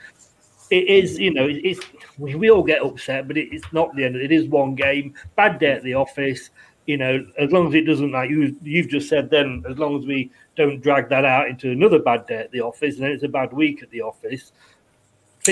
[0.69, 1.79] It is, you know, it's
[2.17, 4.17] we, we all get upset, but it, it's not the end.
[4.17, 5.13] It is one game.
[5.35, 6.49] Bad day at the office.
[6.85, 9.97] You know, as long as it doesn't, like you, you've just said, then as long
[9.97, 13.11] as we don't drag that out into another bad day at the office, and then
[13.11, 14.51] it's a bad week at the office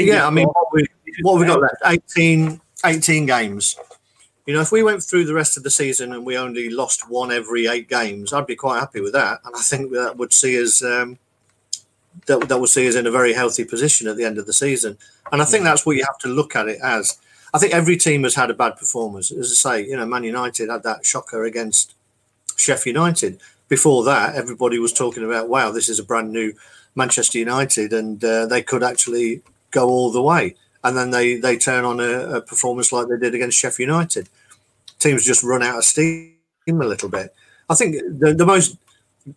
[0.06, 0.86] yeah, I mean, what, we,
[1.22, 1.76] what have we got left?
[1.86, 3.78] 18, 18 games.
[4.46, 7.10] You know, if we went through the rest of the season and we only lost
[7.10, 9.42] one every eight games, I'd be quite happy with that.
[9.44, 11.20] And I think that would see us um,
[12.26, 14.54] that, that would see us in a very healthy position at the end of the
[14.54, 14.98] season.
[15.32, 17.20] And I think that's what you have to look at it as.
[17.54, 19.32] I think every team has had a bad performance.
[19.32, 21.96] As I say, you know, Man United had that shocker against
[22.56, 23.40] Sheffield United.
[23.70, 26.54] Before that, everybody was talking about, wow, this is a brand new
[26.96, 30.56] Manchester United, and uh, they could actually go all the way.
[30.84, 34.30] And then they, they turn on a, a performance like they did against Sheffield United.
[35.00, 36.36] Teams just run out of steam
[36.68, 37.34] a little bit.
[37.70, 38.78] I think the, the most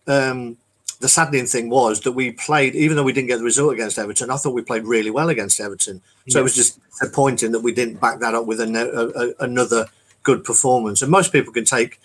[0.07, 0.57] um,
[1.01, 3.99] the saddening thing was that we played, even though we didn't get the result against
[3.99, 6.03] Everton, I thought we played really well against Everton.
[6.29, 9.87] So it was just disappointing that we didn't back that up with a, a, another
[10.23, 11.01] good performance.
[11.01, 11.99] And most people can take,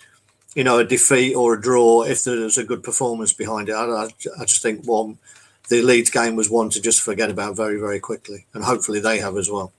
[0.54, 3.74] you know, a defeat or a draw if there's a good performance behind it.
[3.74, 4.08] I, I,
[4.40, 5.18] I just think one
[5.68, 8.46] the Leeds game was one to just forget about very, very quickly.
[8.54, 9.72] And hopefully they have as well.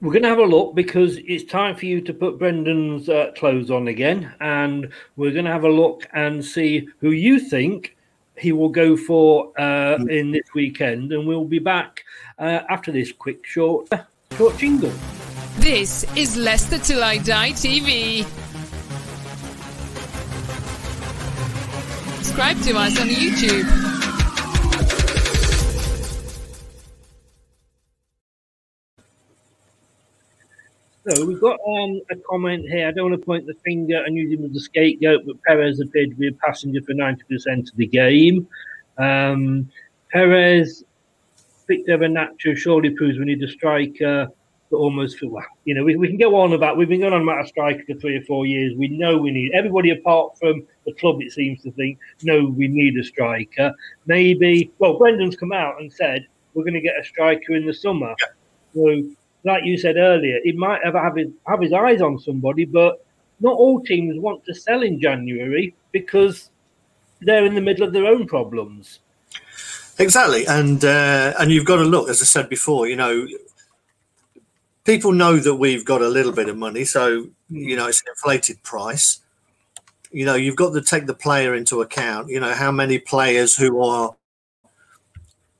[0.00, 3.32] We're going to have a look because it's time for you to put Brendan's uh,
[3.36, 4.32] clothes on again.
[4.40, 7.96] And we're going to have a look and see who you think
[8.38, 10.10] he will go for uh, mm.
[10.10, 11.12] in this weekend.
[11.12, 12.04] And we'll be back
[12.38, 13.88] uh, after this quick short,
[14.38, 14.92] short jingle.
[15.58, 18.24] This is Leicester Till I Die TV.
[22.22, 23.99] Subscribe to us on YouTube.
[31.10, 32.86] So we've got um, a comment here.
[32.86, 35.80] I don't want to point the finger and use him as a scapegoat, but Perez
[35.80, 37.18] appeared to be a passenger for 90%
[37.70, 38.46] of the game.
[38.96, 39.68] Um,
[40.12, 40.84] Perez,
[41.66, 44.28] Victor Nacho surely proves we need a striker
[44.70, 47.12] but almost for, well, you know, we, we can go on about, we've been going
[47.12, 48.72] on about a striker for three or four years.
[48.76, 52.68] We know we need, everybody apart from the club, it seems to think, no, we
[52.68, 53.74] need a striker.
[54.06, 57.74] Maybe, well, Brendan's come out and said, we're going to get a striker in the
[57.74, 58.14] summer.
[58.74, 59.02] So
[59.44, 63.04] like you said earlier, he might have have his, have his eyes on somebody, but
[63.40, 66.50] not all teams want to sell in January because
[67.20, 69.00] they're in the middle of their own problems.
[69.98, 73.26] Exactly, and uh, and you've got to look, as I said before, you know,
[74.84, 78.08] people know that we've got a little bit of money, so you know it's an
[78.10, 79.20] inflated price.
[80.10, 82.30] You know, you've got to take the player into account.
[82.30, 84.16] You know, how many players who are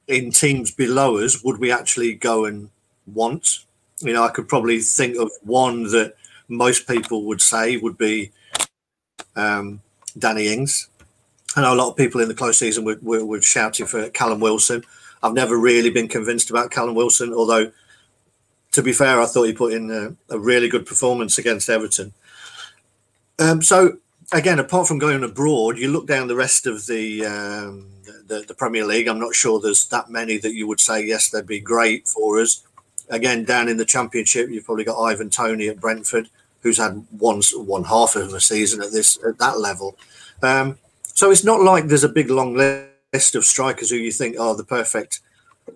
[0.09, 2.71] in teams below us would we actually go and
[3.07, 3.65] want?
[4.01, 6.15] You know, I could probably think of one that
[6.49, 8.33] most people would say would be
[9.37, 9.81] um,
[10.19, 10.89] Danny Ings.
[11.57, 14.09] I know a lot of people in the close season were, were, were shouting for
[14.11, 14.85] Callum Wilson.
[15.23, 17.71] I've never really been convinced about Callum Wilson, although
[18.73, 22.13] to be fair, I thought he put in a, a really good performance against Everton.
[23.39, 23.99] Um, so
[24.33, 27.87] again, apart from going abroad, you look down the rest of the, um,
[28.27, 29.09] the, the Premier League.
[29.09, 32.41] I'm not sure there's that many that you would say yes, they'd be great for
[32.41, 32.65] us.
[33.11, 36.29] Again, down in the Championship, you've probably got Ivan Toney at Brentford,
[36.63, 39.97] who's had one one half of a season at this at that level.
[40.43, 44.39] Um, so it's not like there's a big long list of strikers who you think
[44.39, 45.21] are the perfect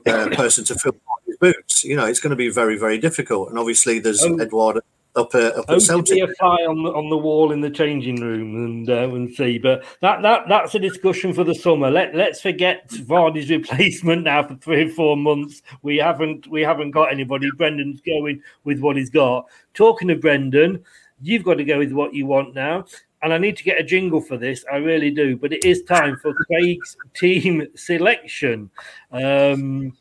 [0.07, 1.85] uh, person to fill his boots.
[1.85, 3.51] You know, it's going to be very very difficult.
[3.51, 4.39] And obviously, there's oh.
[4.39, 4.81] Edouard
[5.17, 6.23] up, uh, up at Celtic.
[6.23, 9.59] a fly on the, on the wall in the changing room and uh, and see.
[9.59, 11.91] But that that that's a discussion for the summer.
[11.91, 15.63] Let let's forget Vardy's replacement now for three or four months.
[15.83, 17.49] We haven't we haven't got anybody.
[17.57, 19.47] Brendan's going with what he's got.
[19.75, 20.85] Talking to Brendan,
[21.21, 22.85] you've got to go with what you want now.
[23.23, 24.67] And I need to get a jingle for this.
[24.71, 25.37] I really do.
[25.37, 28.71] But it is time for Craig's team selection.
[29.13, 29.97] Um,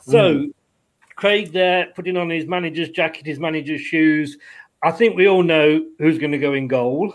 [0.00, 0.34] so.
[0.34, 0.52] Mm
[1.22, 4.38] Craig there putting on his manager's jacket, his manager's shoes.
[4.82, 7.14] I think we all know who's going to go in goal.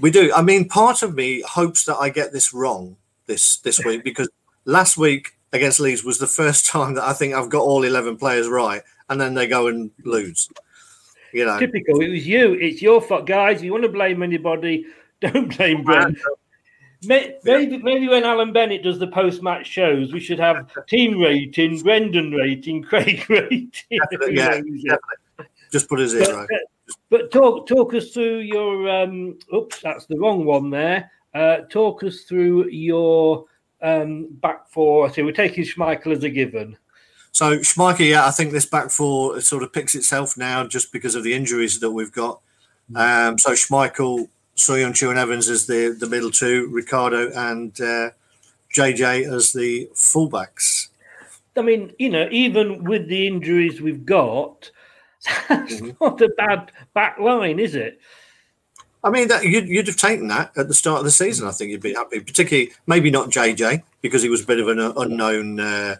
[0.00, 0.32] We do.
[0.34, 4.30] I mean, part of me hopes that I get this wrong this this week because
[4.64, 8.16] last week against Leeds was the first time that I think I've got all eleven
[8.16, 8.80] players right,
[9.10, 10.48] and then they go and lose.
[11.34, 12.00] You know, typical.
[12.00, 12.54] It was you.
[12.54, 13.62] It's your fault, guys.
[13.62, 14.86] You want to blame anybody?
[15.20, 16.16] Don't blame Brent.
[17.04, 21.80] Maybe, maybe when Alan Bennett does the post match shows, we should have team rating,
[21.82, 23.70] Brendan rating, Craig rating.
[23.90, 24.60] yeah,
[25.70, 26.48] just put us in, but, right?
[27.10, 28.88] But talk talk us through your.
[28.88, 31.10] Um, oops, that's the wrong one there.
[31.34, 33.44] Uh, talk us through your
[33.82, 35.12] um, back four.
[35.12, 36.76] So we're taking Schmeichel as a given.
[37.32, 41.14] So Schmeichel, yeah, I think this back four sort of picks itself now just because
[41.14, 42.40] of the injuries that we've got.
[42.90, 42.96] Hmm.
[42.96, 48.10] Um, so Schmeichel, Soyuncu and Evans as the, the middle two, Ricardo and uh,
[48.74, 50.88] JJ as the fullbacks.
[51.56, 54.70] I mean, you know, even with the injuries we've got,
[55.48, 56.04] that's mm-hmm.
[56.04, 58.00] not a bad back line, is it?
[59.04, 61.46] I mean, that, you'd, you'd have taken that at the start of the season.
[61.46, 64.68] I think you'd be happy, particularly maybe not JJ because he was a bit of
[64.68, 65.96] an unknown uh,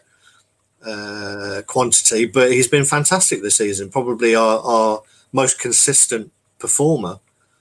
[0.85, 3.91] uh, quantity, but he's been fantastic this season.
[3.91, 5.03] Probably our, our
[5.33, 7.21] most consistent performer.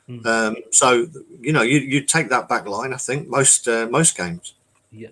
[0.09, 0.25] Mm.
[0.25, 1.07] Um, so
[1.41, 2.93] you know, you you take that back line.
[2.93, 4.53] I think most uh, most games.
[4.91, 5.09] Yeah,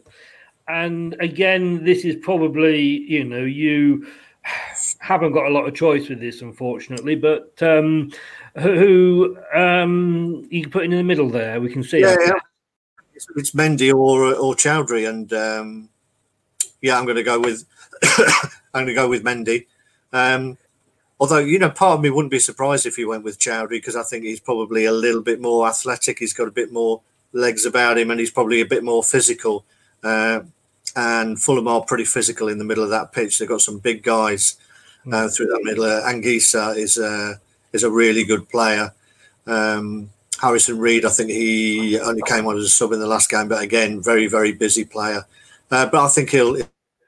[0.68, 4.06] and again, this is probably you know you
[5.00, 7.16] haven't got a lot of choice with this, unfortunately.
[7.16, 8.12] But um,
[8.56, 11.60] who um, you can put in the middle there?
[11.60, 12.02] We can see.
[12.02, 12.34] Yeah, yeah.
[13.16, 15.90] It's, it's, Mendy or or Choudhury, and um,
[16.82, 17.66] yeah, I'm going to go with
[18.74, 19.66] I'm going to go with Mendy.
[20.12, 20.58] Um,
[21.20, 23.96] Although, you know, part of me wouldn't be surprised if he went with Choudhury because
[23.96, 26.20] I think he's probably a little bit more athletic.
[26.20, 27.02] He's got a bit more
[27.32, 29.66] legs about him and he's probably a bit more physical.
[30.04, 30.42] Uh,
[30.96, 33.40] and Fulham are pretty physical in the middle of that pitch.
[33.40, 34.58] They've got some big guys
[35.12, 35.86] uh, through that middle.
[35.86, 37.36] Uh, Anguissa is, uh,
[37.72, 38.92] is a really good player.
[39.48, 40.10] Um,
[40.42, 43.48] Harrison Reid, I think he only came on as a sub in the last game,
[43.48, 45.26] but again, very, very busy player.
[45.72, 46.58] Uh, but I think he'll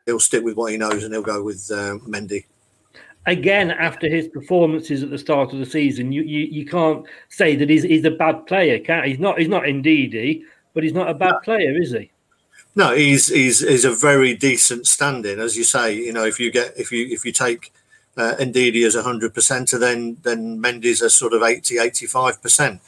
[0.05, 2.45] he'll stick with what he knows and he'll go with uh, Mendy
[3.25, 7.55] again after his performances at the start of the season, you you, you can't say
[7.55, 11.09] that he's he's a bad player, can He's not he's not Ndidi, but he's not
[11.09, 12.11] a bad player, is he?
[12.75, 15.95] No, he's he's he's a very decent standing, as you say.
[15.95, 17.71] You know, if you get if you if you take
[18.17, 22.81] uh, Ndidi as a hundred percent, then then Mendy's a sort of 80, 85 percent.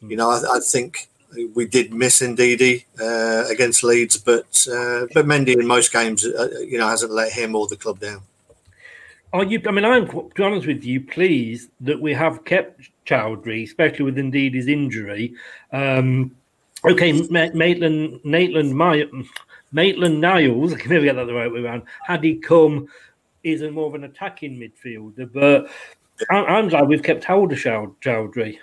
[0.00, 0.10] Hmm.
[0.10, 1.08] You know, I, I, think
[1.54, 6.48] we did miss Ndidi uh, against Leeds, but uh, but Mendy in most games, uh,
[6.66, 8.22] you know, hasn't let him or the club down.
[9.34, 9.60] Are you?
[9.66, 14.04] I mean, I'm to be honest with you, pleased that we have kept Choudhury, especially
[14.04, 15.34] with Ndidi's injury.
[15.72, 16.36] Um,
[16.84, 19.28] okay, Maitland, Maitland,
[19.72, 21.82] Maitland Niles, I can never get that the right way around.
[22.04, 22.86] Had he come,
[23.42, 25.68] is a more of an attacking midfielder, but
[26.30, 28.58] I'm glad we've kept hold of Choudhury.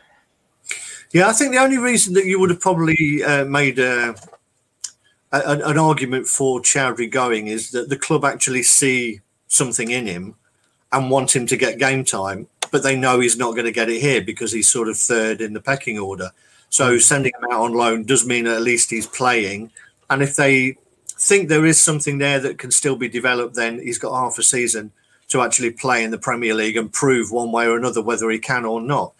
[1.11, 4.15] Yeah, I think the only reason that you would have probably uh, made a,
[5.33, 9.19] an argument for Choudhury going is that the club actually see
[9.49, 10.35] something in him
[10.91, 13.89] and want him to get game time, but they know he's not going to get
[13.89, 16.31] it here because he's sort of third in the pecking order.
[16.69, 17.01] So mm.
[17.01, 19.71] sending him out on loan does mean at least he's playing.
[20.09, 20.77] And if they
[21.17, 24.43] think there is something there that can still be developed, then he's got half a
[24.43, 24.91] season
[25.29, 28.39] to actually play in the Premier League and prove one way or another whether he
[28.39, 29.13] can or not.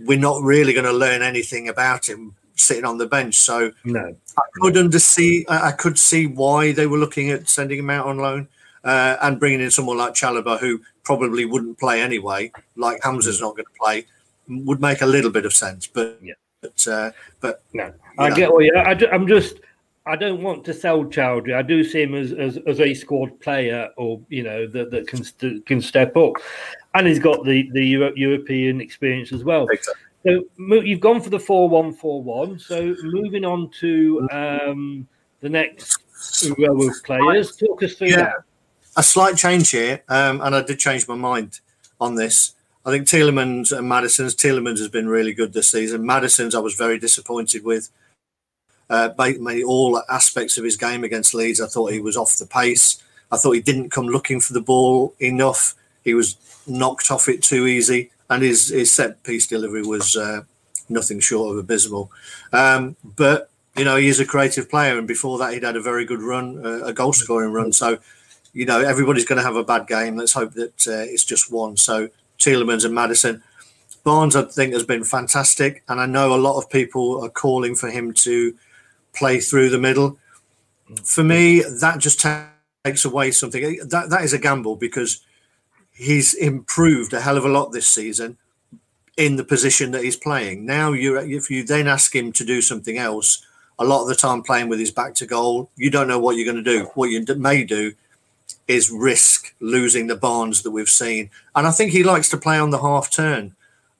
[0.00, 3.36] We're not really going to learn anything about him sitting on the bench.
[3.36, 7.78] So no, I could under see I could see why they were looking at sending
[7.78, 8.48] him out on loan
[8.88, 13.54] uh, and bringing in someone like Chalobah, who probably wouldn't play anyway, like Hamza's not
[13.54, 14.06] going to play,
[14.48, 15.86] would make a little bit of sense.
[15.86, 16.32] But yeah.
[16.62, 17.10] but uh,
[17.40, 18.36] but no, I know.
[18.36, 18.72] get what you.
[18.74, 19.60] I, am just
[20.06, 21.54] I don't want to sell Choudhury.
[21.54, 25.06] I do see him as, as, as a squad player, or you know that, that
[25.06, 26.32] can st- can step up,
[26.94, 29.66] and he's got the the Euro- European experience as well.
[29.68, 30.02] Exactly.
[30.26, 30.44] So
[30.82, 32.58] you've gone for the four one four one.
[32.58, 35.06] So moving on to um,
[35.40, 35.98] the next
[36.58, 38.16] row of players, talk us through Yeah.
[38.16, 38.47] that.
[38.98, 41.60] A slight change here, um, and I did change my mind
[42.00, 42.54] on this.
[42.84, 46.04] I think Tielemans and Maddison's Tielemans has been really good this season.
[46.04, 47.90] Maddison's I was very disappointed with.
[48.90, 51.60] Uh, made all aspects of his game against Leeds.
[51.60, 53.00] I thought he was off the pace.
[53.30, 55.76] I thought he didn't come looking for the ball enough.
[56.02, 56.36] He was
[56.66, 60.40] knocked off it too easy, and his his set piece delivery was uh,
[60.88, 62.10] nothing short of abysmal.
[62.52, 65.80] Um, but you know, he is a creative player, and before that, he'd had a
[65.80, 67.72] very good run, uh, a goal scoring run.
[67.72, 67.98] So
[68.52, 70.16] you know, everybody's going to have a bad game.
[70.16, 71.76] Let's hope that uh, it's just one.
[71.76, 73.42] So Tielemans and Maddison.
[74.04, 75.82] Barnes, I think, has been fantastic.
[75.88, 78.54] And I know a lot of people are calling for him to
[79.12, 80.18] play through the middle.
[81.04, 82.24] For me, that just
[82.84, 83.78] takes away something.
[83.86, 85.24] That, that is a gamble because
[85.92, 88.38] he's improved a hell of a lot this season
[89.16, 90.64] in the position that he's playing.
[90.64, 93.44] Now, you if you then ask him to do something else,
[93.78, 96.36] a lot of the time playing with his back to goal, you don't know what
[96.36, 96.84] you're going to do.
[96.94, 97.92] What you may do
[98.66, 101.30] is risk losing the Barnes that we've seen.
[101.54, 103.54] And I think he likes to play on the half turn.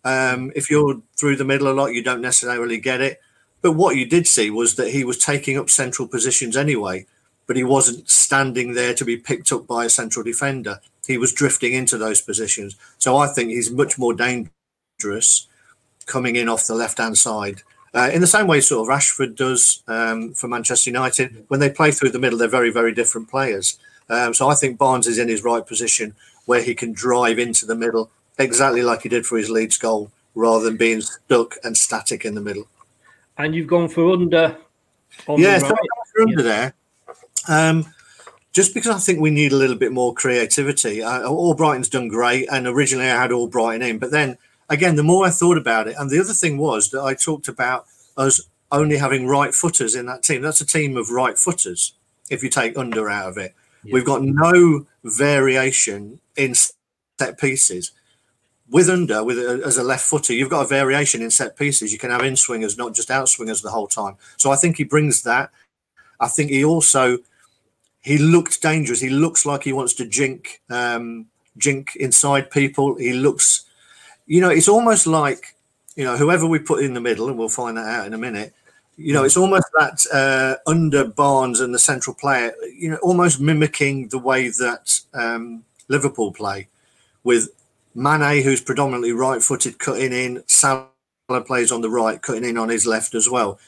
[0.04, 3.20] Um, if you're through the middle a lot, you don't necessarily get it.
[3.60, 7.06] But what you did see was that he was taking up central positions anyway,
[7.46, 10.80] but he wasn't standing there to be picked up by a central defender.
[11.06, 12.76] He was drifting into those positions.
[12.98, 15.48] So I think he's much more dangerous
[16.06, 17.62] coming in off the left hand side.
[17.94, 21.44] Uh, in the same way, sort of Rashford does um, for Manchester United.
[21.48, 23.78] When they play through the middle, they're very, very different players.
[24.10, 26.14] Um, so I think Barnes is in his right position
[26.46, 30.10] where he can drive into the middle exactly like he did for his Leeds goal,
[30.34, 32.66] rather than being stuck and static in the middle.
[33.36, 34.56] And you've gone for Ünder.
[35.26, 35.88] On yeah, the right.
[36.20, 36.74] I'm Ünder there.
[37.48, 37.92] Um,
[38.52, 41.02] just because I think we need a little bit more creativity.
[41.02, 44.38] Uh, Albrighton's done great, and originally I had Albrighton in, but then
[44.68, 47.48] again, the more I thought about it, and the other thing was that I talked
[47.48, 47.86] about
[48.16, 48.40] us
[48.70, 50.42] only having right footers in that team.
[50.42, 51.94] That's a team of right footers.
[52.30, 53.54] If you take Ünder out of it,
[53.84, 57.92] we've got no variation in set pieces.
[58.70, 61.92] With Ünder, with a, as a left footer, you've got a variation in set pieces.
[61.92, 64.16] You can have in swingers, not just out swingers, the whole time.
[64.36, 65.50] So I think he brings that.
[66.20, 67.18] I think he also
[68.00, 69.00] he looked dangerous.
[69.00, 71.26] He looks like he wants to jink um,
[71.56, 72.96] jink inside people.
[72.96, 73.64] He looks,
[74.26, 75.56] you know, it's almost like
[75.96, 78.18] you know whoever we put in the middle, and we'll find that out in a
[78.18, 78.54] minute.
[79.00, 83.40] You know, it's almost that uh, Ünder Barnes and the central player, you know, almost
[83.40, 86.66] mimicking the way that um, Liverpool play
[87.22, 87.48] with
[87.94, 90.42] Mane, who's predominantly right-footed, cutting in.
[90.48, 90.88] Salah
[91.46, 93.60] plays on the right, cutting in on his left as well.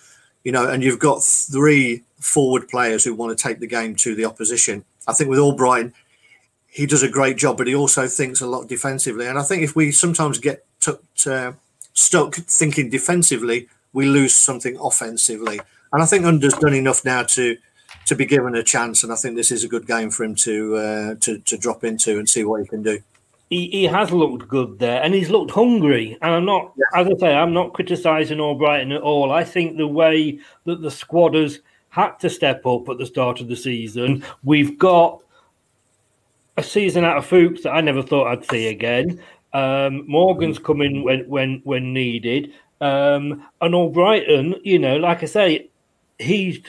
[0.43, 4.17] You know, and you've got three forward players who want to take the game to
[4.17, 4.85] the opposition.
[5.07, 5.93] I think with Albrighton,
[6.67, 9.27] he does a great job, but he also thinks a lot defensively.
[9.27, 11.53] And I think if we sometimes get tucked, uh,
[11.93, 15.61] stuck thinking defensively, we lose something offensively.
[15.93, 17.57] And I think Ünder's done enough now to
[18.07, 19.03] to be given a chance.
[19.03, 21.85] And I think this is a good game for him to uh, to, to drop
[21.85, 22.99] into and see what he can do.
[23.51, 26.17] he, he has looked good there and he's looked hungry.
[26.23, 29.33] And I'm not, as I say, I'm not criticising Albrighton at all.
[29.33, 33.41] I think the way that the squad has had to step up at the start
[33.41, 35.21] of the season, we've got
[36.57, 39.21] a season out of Fuchs that I never thought I'd see again.
[39.53, 45.27] Um, Morgan's come in when when when needed, um, and Albrighton, you know, like I
[45.27, 45.71] say,
[46.19, 46.61] he's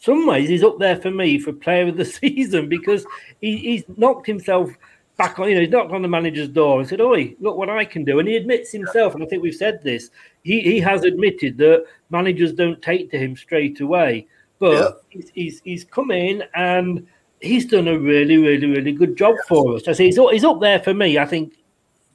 [0.00, 3.04] some ways he's up there for me for player of the season because
[3.40, 4.70] he, he's knocked himself
[5.16, 5.48] back on.
[5.48, 8.04] You know, he's knocked on the manager's door and said, "Oi, look what I can
[8.04, 10.10] do." And he admits himself, and I think we've said this.
[10.42, 14.26] He he has admitted that managers don't take to him straight away,
[14.58, 17.06] but he's, he's he's come in and
[17.40, 19.88] he's done a really really really good job for us.
[19.88, 21.18] I say he's up- he's up there for me.
[21.18, 21.54] I think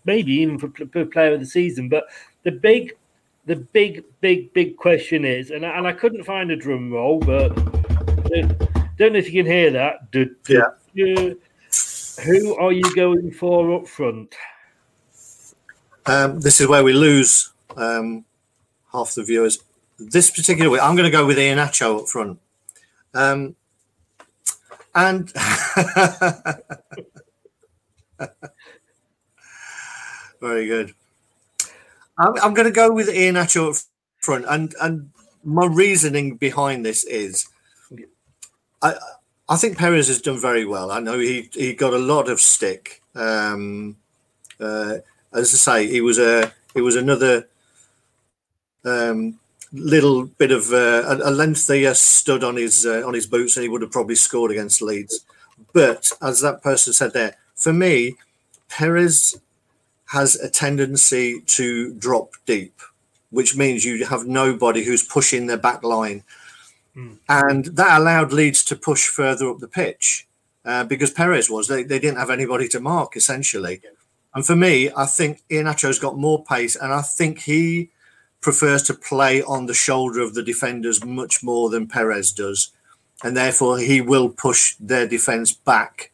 [0.05, 1.89] maybe even for, for player of the season.
[1.89, 2.05] But
[2.43, 2.93] the big
[3.45, 7.19] the big big big question is, and I, and I couldn't find a drum roll,
[7.19, 7.55] but
[8.97, 10.11] don't know if you can hear that.
[10.11, 11.39] Du- du- du-
[12.23, 14.33] Who are you going for up front?
[16.05, 18.25] Um, this is where we lose um,
[18.91, 19.63] half the viewers.
[19.99, 22.39] This particular week, I'm going to go with Iheanacho up front.
[23.13, 23.55] Um,
[24.93, 25.31] and
[30.39, 30.93] very good.
[32.17, 33.75] I'm, I'm going to go with Iheanacho up
[34.19, 35.09] front, and and
[35.43, 37.47] my reasoning behind this is,
[38.81, 38.95] I
[39.47, 40.91] I think Perez has done very well.
[40.91, 43.01] I know he he got a lot of stick.
[43.15, 43.97] Um,
[44.59, 44.97] uh,
[45.33, 47.47] as I say, he was a he was another
[48.83, 49.39] um,
[49.71, 53.69] little bit of uh, a, lengthier stud on his uh, on his boots, and he
[53.69, 55.25] would have probably scored against Leeds.
[55.73, 58.15] But as that person said there, for me,
[58.69, 59.39] Perez
[60.07, 62.79] has a tendency to drop deep,
[63.31, 66.23] which means you have nobody who's pushing their back line.
[66.95, 67.17] Mm.
[67.27, 70.27] And that allowed Leeds to push further up the pitch
[70.63, 71.67] uh, because Perez was.
[71.67, 73.81] They, they didn't have anybody to mark, essentially.
[74.33, 77.89] And for me, I think Iheanacho's got more pace, and I think he
[78.41, 82.71] prefers to play on the shoulder of the defenders much more than Perez does.
[83.23, 86.11] And therefore, he will push their defence back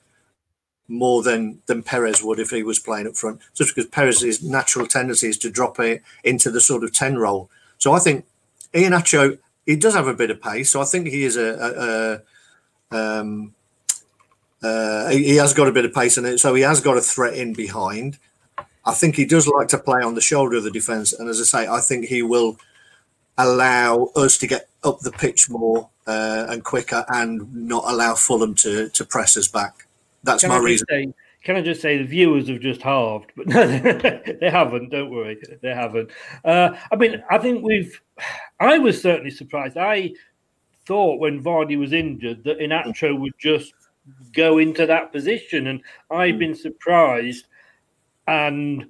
[0.92, 3.40] more than than Perez would if he was playing up front.
[3.54, 7.50] Just because Perez's natural tendency is to drop it into the sort of ten role.
[7.78, 8.26] So I think
[8.74, 10.72] Iheanacho he does have a bit of pace.
[10.72, 12.22] So I think he is a,
[12.92, 13.54] a, a um,
[14.62, 17.02] uh, he has got a bit of pace in it, so he has got a
[17.02, 18.18] threat in behind.
[18.86, 21.40] I think he does like to play on the shoulder of the defence, and as
[21.40, 22.58] I say, I think he will
[23.38, 28.56] allow us to get up the pitch more uh, and quicker, and not allow Fulham
[28.56, 29.88] to to press us back.
[30.24, 30.88] That's can my reason.
[30.90, 31.14] Say,
[31.44, 34.90] can I just say the viewers have just halved, but no, they haven't.
[34.90, 36.12] Don't worry, they haven't.
[36.46, 38.00] Uh, I mean, I think we've.
[38.60, 39.78] I was certainly surprised.
[39.78, 40.14] I
[40.86, 43.74] thought when Vardy was injured that Iheanacho would just
[44.34, 47.48] go into that position, and I've been surprised.
[48.28, 48.86] And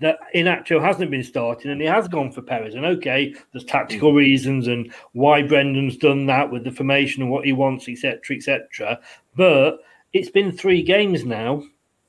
[0.00, 2.74] that Iheanacho hasn't been starting and he has gone for Perez.
[2.74, 7.46] And okay, there's tactical reasons and why Brendan's done that with the formation and what
[7.46, 9.00] he wants, etc., etc.
[9.36, 9.80] But
[10.12, 11.62] it's been three games now.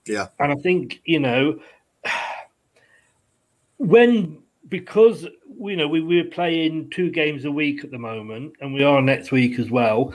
[0.05, 0.28] Yeah.
[0.39, 1.59] And I think, you know,
[3.78, 5.25] when because
[5.59, 9.01] you know we, we're playing two games a week at the moment and we are
[9.01, 10.13] next week as well.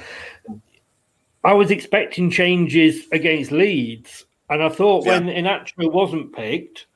[1.45, 5.19] I was expecting changes against Leeds, and I thought yeah.
[5.19, 6.87] when Iheanacho wasn't picked,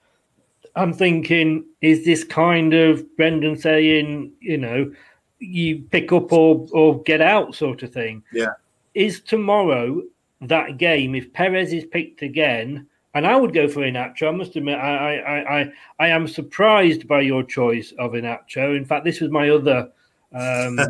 [0.76, 4.92] I'm thinking, is this kind of Brendan saying, you know,
[5.40, 8.22] you pick up or or get out sort of thing?
[8.32, 8.52] Yeah.
[8.96, 10.00] Is tomorrow
[10.40, 12.86] that game if Perez is picked again?
[13.12, 14.28] And I would go for Iheanacho.
[14.28, 18.74] I must admit, I, I, I, I am surprised by your choice of Iheanacho.
[18.74, 19.90] In fact, this was my other.
[20.32, 20.78] Um,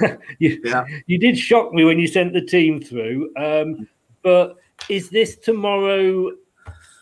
[0.38, 0.84] you, yeah.
[1.06, 3.32] you did shock me when you sent the team through.
[3.36, 3.88] Um,
[4.22, 4.58] but
[4.88, 6.30] is this tomorrow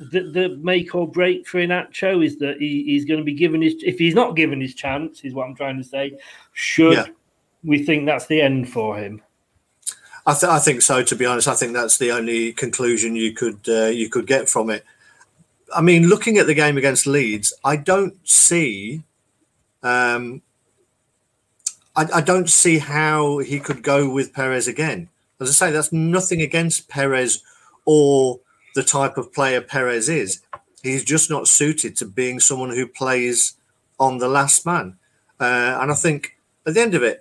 [0.00, 3.60] the, the make or break for Iheanacho is that he, he's going to be given
[3.60, 6.18] his if he's not given his chance is what I'm trying to say.
[6.54, 7.06] Should yeah.
[7.64, 9.22] We think that's the end for him?
[10.26, 11.02] I, th- I, think so.
[11.02, 14.48] To be honest, I think that's the only conclusion you could uh, you could get
[14.48, 14.84] from it.
[15.74, 19.02] I mean, looking at the game against Leeds, I don't see,
[19.82, 20.40] um,
[21.96, 25.08] I, I don't see how he could go with Perez again.
[25.40, 27.42] As I say, that's nothing against Perez
[27.84, 28.40] or
[28.74, 30.40] the type of player Perez is.
[30.82, 33.54] He's just not suited to being someone who plays
[33.98, 34.96] on the last man.
[35.40, 36.36] Uh, and I think
[36.66, 37.20] at the end of it,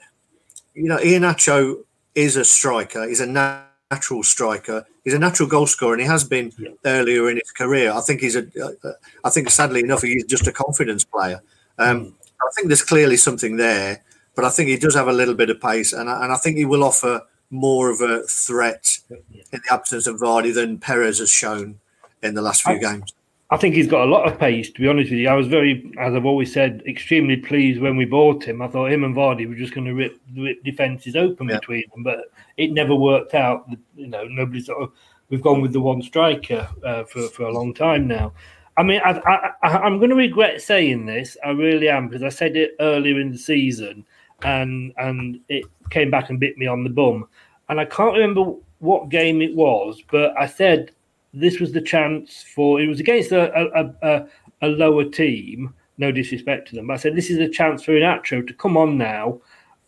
[0.74, 1.84] you know, Iheanacho
[2.16, 3.08] is a striker.
[3.08, 4.86] He's a natural striker.
[5.04, 6.70] He's a natural goal scorer, and he has been yeah.
[6.86, 7.92] earlier in his career.
[7.92, 8.46] I think he's a.
[8.62, 8.92] Uh,
[9.24, 11.42] I think sadly enough, he's just a confidence player.
[11.78, 12.14] Um, mm.
[12.42, 14.04] I think there's clearly something there,
[14.36, 16.38] but I think he does have a little bit of pace, and I, and I
[16.38, 21.20] think he will offer more of a threat in the absence of Vardy than Perez
[21.20, 21.80] has shown
[22.24, 23.14] in the last few I, games.
[23.54, 25.30] I think he's got a lot of pace, to be honest with you.
[25.30, 28.64] I was very, as I've always said, extremely pleased when we bought him.
[28.64, 31.60] I thought him and Vardy were just going to rip, rip defences open yeah.
[31.60, 33.70] between them, but it never worked out.
[33.96, 34.92] You know, nobody's sort of,
[35.30, 38.34] we've gone with the one striker uh, for, for a long time now.
[38.76, 41.38] I mean, I, I, am going to regret saying this.
[41.46, 44.04] I really am because I said it earlier in the season,
[44.42, 47.28] and and it came back and bit me on the bum
[47.70, 50.92] and I can't remember what game it was, but I said
[51.34, 54.28] this was the chance for it was against a a, a,
[54.62, 55.74] a lower team.
[55.98, 58.78] No disrespect to them, but I said this is a chance for Iheanacho to come
[58.78, 59.40] on now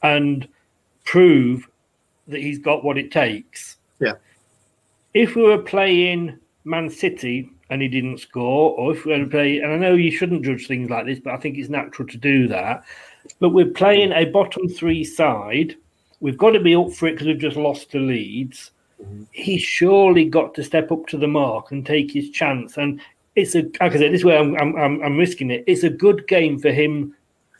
[0.04, 0.48] and
[1.04, 1.68] prove
[2.28, 3.78] that he's got what it takes.
[4.00, 4.14] Yeah.
[5.14, 9.30] If we were playing Man City and he didn't score, or if we were to
[9.30, 12.08] play, and I know you shouldn't judge things like this, but I think it's natural
[12.08, 12.84] to do that.
[13.40, 15.76] But we're playing a bottom three side
[16.20, 18.72] We've got to be up for it because we've just lost to Leeds.
[19.32, 22.78] He's surely got to step up to the mark and take his chance.
[22.78, 23.02] And
[23.36, 25.64] it's a, like I said, this way I'm, I'm, I'm risking it.
[25.68, 27.16] It's a good game for him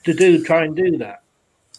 [0.06, 1.22] to do, try and do that.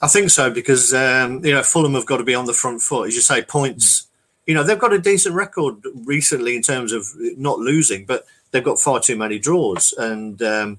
[0.03, 2.83] I think so because um, you know Fulham have got to be on the front
[2.83, 3.43] foot, as you say.
[3.43, 4.09] Points,
[4.47, 7.07] you know, they've got a decent record recently in terms of
[7.39, 9.95] not losing, but they've got far too many draws.
[9.97, 10.79] And um,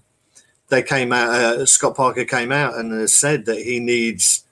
[0.70, 1.30] they came out.
[1.30, 4.46] Uh, Scott Parker came out and said that he needs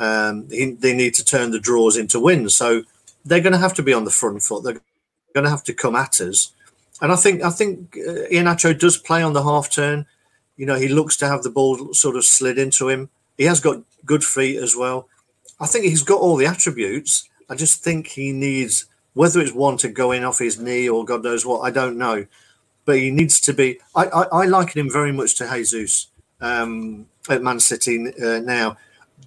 [0.00, 2.56] um, he, they need to turn the draws into wins.
[2.56, 2.82] So
[3.24, 4.64] they're going to have to be on the front foot.
[4.64, 4.80] They're
[5.34, 6.52] going to have to come at us.
[7.00, 10.06] And I think I think uh, Iheanacho does play on the half turn.
[10.56, 13.08] You know, he looks to have the ball sort of slid into him.
[13.38, 15.08] He has got good feet as well.
[15.58, 17.28] I think he's got all the attributes.
[17.48, 21.04] I just think he needs whether it's one to go in off his knee or
[21.04, 21.60] God knows what.
[21.60, 22.26] I don't know,
[22.84, 23.80] but he needs to be.
[23.94, 26.08] I I, I liken him very much to Jesus
[26.40, 28.76] um, at Man City uh, now.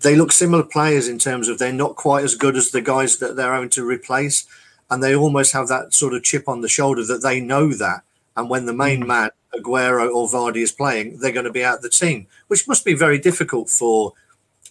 [0.04, 3.18] They look similar players in terms of they're not quite as good as the guys
[3.18, 4.46] that they're having to replace,
[4.92, 8.02] and they almost have that sort of chip on the shoulder that they know that.
[8.36, 9.08] And when the main mm.
[9.08, 12.68] man Aguero or Vardy is playing, they're going to be out of the team, which
[12.68, 14.14] must be very difficult for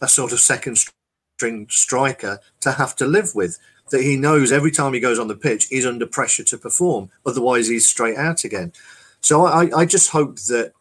[0.00, 0.78] a sort of second
[1.36, 3.58] string striker to have to live with.
[3.90, 7.10] That he knows every time he goes on the pitch, he's under pressure to perform.
[7.26, 8.72] Otherwise, he's straight out again.
[9.20, 10.72] So I, I just hope that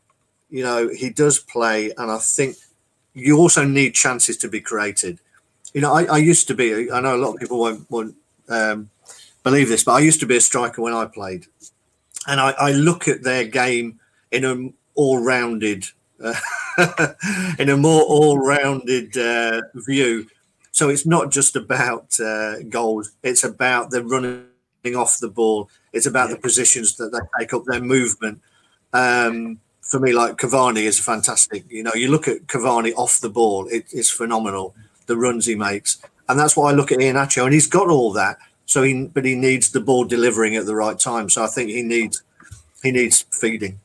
[0.50, 2.58] you know he does play, and I think
[3.14, 5.20] you also need chances to be created.
[5.74, 6.92] You know, I, I used to be.
[6.92, 8.16] I know a lot of people won't, won't
[8.50, 8.90] um,
[9.44, 11.46] believe this, but I used to be a striker when I played,
[12.28, 14.00] and I, I look at their game
[14.32, 15.86] in an all-rounded,
[16.24, 16.34] uh,
[17.60, 20.28] in a more all-rounded uh, view.
[20.72, 25.70] So it's not just about uh, goals; it's about the running off the ball.
[25.94, 26.36] It's about yeah.
[26.36, 28.42] the positions that they take up, their movement.
[28.94, 29.60] Um,
[29.92, 31.66] for me, like Cavani is fantastic.
[31.70, 34.74] You know, you look at Cavani off the ball; it, it's phenomenal.
[35.08, 38.14] The runs he makes, and that's why I look at Iheanacho, and he's got all
[38.14, 38.38] that.
[38.66, 41.30] So he, but he needs the ball delivering at the right time.
[41.30, 42.24] So I think he needs
[42.82, 43.80] he needs feeding.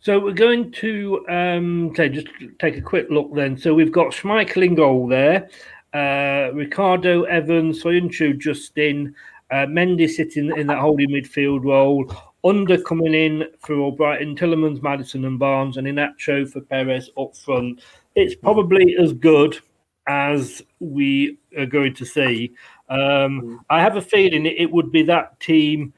[0.00, 2.28] So we're going to um, say, just
[2.58, 3.58] take a quick look then.
[3.58, 5.50] So we've got Schmeichel in goal there,
[5.92, 9.14] uh, Ricardo Evans, Soyuncu, Justin,
[9.50, 12.10] uh, Mendy sitting in that holding midfield role,
[12.46, 17.80] Ünder coming in for Albrighton, Tielemans, Maddison, and Barnes, and Iheanacho for Perez up front.
[18.14, 19.58] It's probably as good
[20.06, 22.52] as we are going to see.
[22.88, 25.92] Um, I have a feeling it, it would be that team,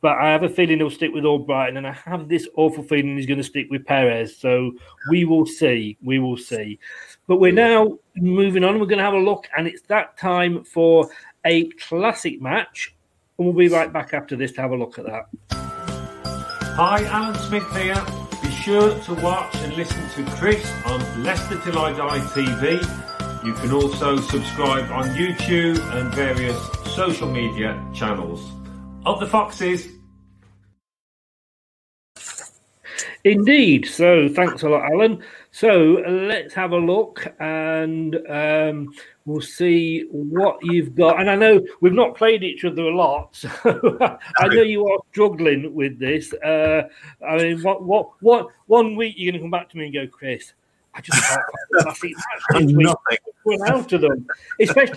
[0.00, 3.16] but I have a feeling he'll stick with Albrighton, and I have this awful feeling
[3.16, 4.36] he's going to stick with Perez.
[4.36, 4.72] So
[5.08, 5.96] we will see.
[6.02, 6.80] We will see.
[7.28, 8.80] But we're now moving on.
[8.80, 11.08] We're going to have a look, and it's that time for
[11.44, 12.92] a classic match.
[13.38, 15.65] And we'll be right back after this to have a look at that.
[16.78, 18.04] Hi, Alan Smith here.
[18.42, 23.06] Be sure to watch and listen to Chris on Leicester Till I Die TV
[23.46, 26.58] you can also subscribe on YouTube and various
[26.96, 28.44] social media channels.
[29.04, 29.86] Of the Foxes.
[33.22, 33.86] Indeed.
[33.86, 35.22] So thanks a lot, Alan.
[35.52, 38.92] So let's have a look and um,
[39.26, 41.20] we'll see what you've got.
[41.20, 43.50] And I know we've not played each other a lot, so
[44.38, 46.32] I know you are struggling with this.
[46.32, 46.88] Uh,
[47.28, 48.48] I mean, what, what, what?
[48.66, 50.54] One week you're going to come back to me and go, Chris.
[50.94, 51.42] I just can't
[51.84, 52.14] nothing.
[53.44, 54.26] Run out of them,
[54.58, 54.96] especially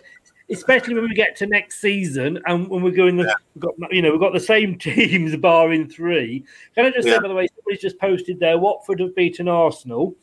[0.52, 3.34] especially when we get to next season and when we're going, yeah.
[3.54, 6.46] we've got you know we've got the same teams barring three.
[6.76, 7.16] Can I just yeah.
[7.16, 10.16] say by the way, somebody's just posted there Watford have beaten Arsenal,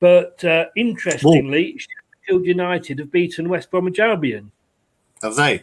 [0.00, 1.80] but uh, interestingly,
[2.22, 4.50] Sheffield United have beaten West Bromwich Albion.
[5.22, 5.62] Have they?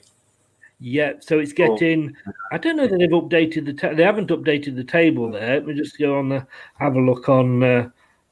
[0.80, 2.16] Yeah, so it's getting.
[2.28, 2.32] Oh.
[2.52, 3.74] I don't know that they've updated the.
[3.74, 5.56] Ta- they haven't updated the table there.
[5.56, 6.48] Let me just go on the
[6.80, 7.64] have a look on.
[7.64, 7.90] Uh,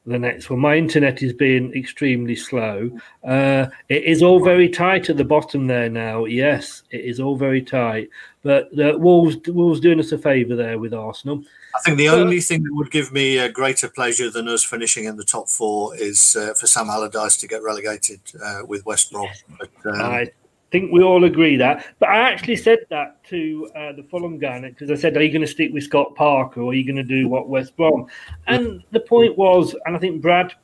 [0.08, 0.60] the next one.
[0.60, 2.90] My internet is being extremely slow.
[3.24, 6.24] Uh, it is all very tight at the bottom there now.
[6.24, 8.08] Yes, it is all very tight.
[8.42, 11.42] But the Wolves, Wolves doing us a favour there with Arsenal.
[11.76, 14.64] I think the but, only thing that would give me a greater pleasure than us
[14.64, 18.86] finishing in the top four is uh, for Sam Allardyce to get relegated uh, with
[18.86, 19.28] West Brom.
[19.58, 20.30] But, um, I
[20.70, 21.86] think we all agree that.
[21.98, 25.32] But I actually said that to uh, the Fulham guy because I said, "Are you
[25.32, 28.06] going to stick with Scott Parker or are you going to do what West Brom?"
[28.46, 30.54] And the point was, and I think Brad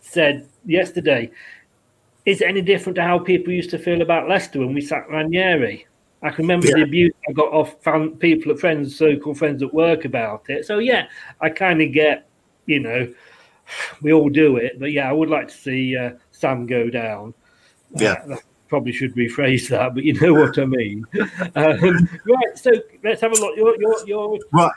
[0.00, 1.30] said yesterday,
[2.24, 5.10] is it any different to how people used to feel about Leicester when we sacked
[5.10, 5.86] Ranieri?
[6.22, 6.76] I can remember yeah.
[6.76, 10.64] the abuse I got off fan, people at friends, so-called friends at work about it.
[10.66, 11.06] So yeah,
[11.40, 12.26] I kind of get,
[12.64, 13.12] you know,
[14.02, 17.34] we all do it, but yeah, I would like to see uh, Sam go down.
[17.94, 18.24] Yeah.
[18.28, 18.36] Uh,
[18.68, 21.04] probably should rephrase that, but you know what I mean.
[21.54, 22.70] um, right, so
[23.02, 23.56] let's have a look.
[23.56, 24.72] Your your your right.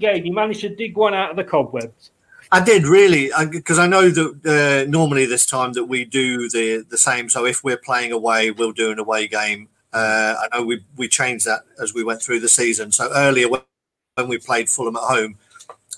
[0.00, 0.24] game.
[0.24, 2.10] You managed to dig one out of the cobwebs.
[2.50, 6.50] I did really because I, I, know that uh, normally this time that we do
[6.50, 7.30] the the same.
[7.30, 9.68] So if we're playing away, we'll do an away game.
[9.92, 12.92] Uh, I know we we changed that as we went through the season.
[12.92, 15.36] So earlier when we played Fulham at home,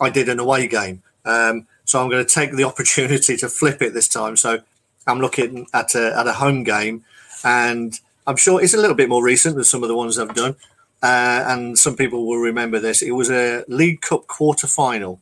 [0.01, 1.03] I did an away game.
[1.25, 4.37] Um, so I'm going to take the opportunity to flip it this time.
[4.37, 4.61] So
[5.07, 7.05] I'm looking at a, at a home game
[7.45, 10.35] and I'm sure it's a little bit more recent than some of the ones I've
[10.35, 10.57] done.
[11.03, 13.03] Uh, and some people will remember this.
[13.03, 15.21] It was a League Cup quarter final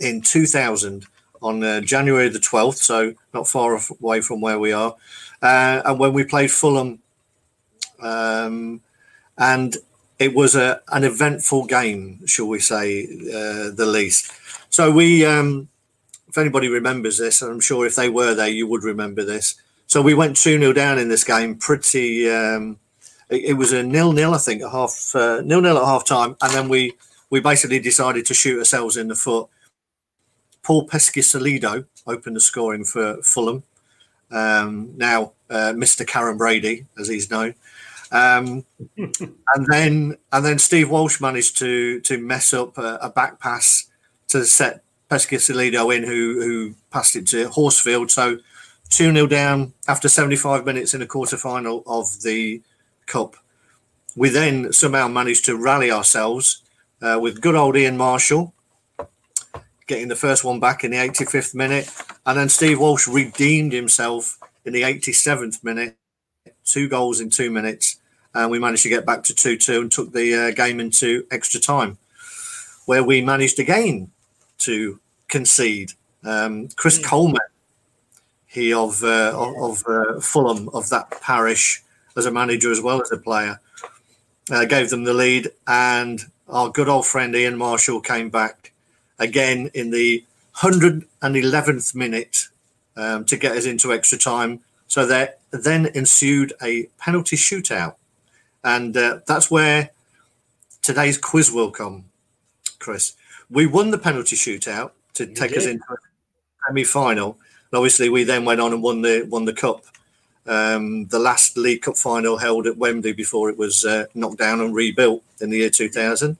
[0.00, 1.06] in 2000
[1.42, 4.96] on uh, January the 12th, so not far away from where we are.
[5.40, 6.98] Uh, and when we played Fulham,
[8.02, 8.80] um,
[9.38, 9.76] and
[10.18, 14.32] it was a, an eventful game, shall we say, uh, the least.
[14.70, 15.68] So we um,
[16.28, 19.54] if anybody remembers this, and I'm sure if they were there, you would remember this.
[19.90, 22.30] So we went 2 0 down in this game pretty.
[22.30, 22.78] Um,
[23.28, 26.06] it, it, was a nil nil, I think, at half uh, nil nil at half
[26.06, 26.36] time.
[26.40, 26.92] And then we,
[27.28, 29.48] we basically decided to shoot ourselves in the foot.
[30.62, 33.64] Paul Peschisolido opened the scoring for Fulham.
[34.30, 36.06] Um, now, uh, Mr.
[36.06, 37.56] Karen Brady, as he's known.
[38.12, 38.64] Um,
[38.96, 43.88] and then and then Steve Walsh managed to to mess up a, a back pass
[44.28, 48.12] to set Peschisolido in, who who passed it to Horsfield.
[48.12, 48.38] So
[48.90, 52.62] 2 0 down after 75 minutes in a quarter final of the
[53.06, 53.36] Cup.
[54.16, 56.62] We then somehow managed to rally ourselves
[57.00, 58.52] uh, with good old Ian Marshall
[59.90, 61.90] getting the first one back in the 85th minute.
[62.24, 65.96] And then Steve Walsh redeemed himself in the 87th minute,
[66.64, 67.98] two goals in two minutes.
[68.32, 71.26] And we managed to get back to 2 2 and took the uh, game into
[71.32, 71.98] extra time,
[72.86, 74.12] where we managed again
[74.58, 75.92] to concede.
[76.22, 77.04] Um, Chris mm.
[77.04, 77.49] Coleman
[78.50, 81.82] he of uh, of uh, Fulham of that parish
[82.16, 83.60] as a manager as well as a player.
[84.50, 88.72] Uh, gave them the lead, and our good old friend Ian Marshall came back
[89.20, 90.24] again in the
[90.56, 92.48] 111th minute
[92.96, 94.58] um, to get us into extra time.
[94.88, 97.94] So there then ensued a penalty shootout,
[98.64, 99.90] and uh, that's where
[100.82, 102.06] today's quiz will come,
[102.80, 103.14] Chris.
[103.48, 105.58] We won the penalty shootout to you take did.
[105.58, 105.96] us into a
[106.66, 107.38] semi-final
[107.70, 109.84] and obviously, we then went on and won the won the cup.
[110.46, 114.60] Um, the last League Cup final held at Wembley before it was uh, knocked down
[114.60, 116.36] and rebuilt in the year 2000.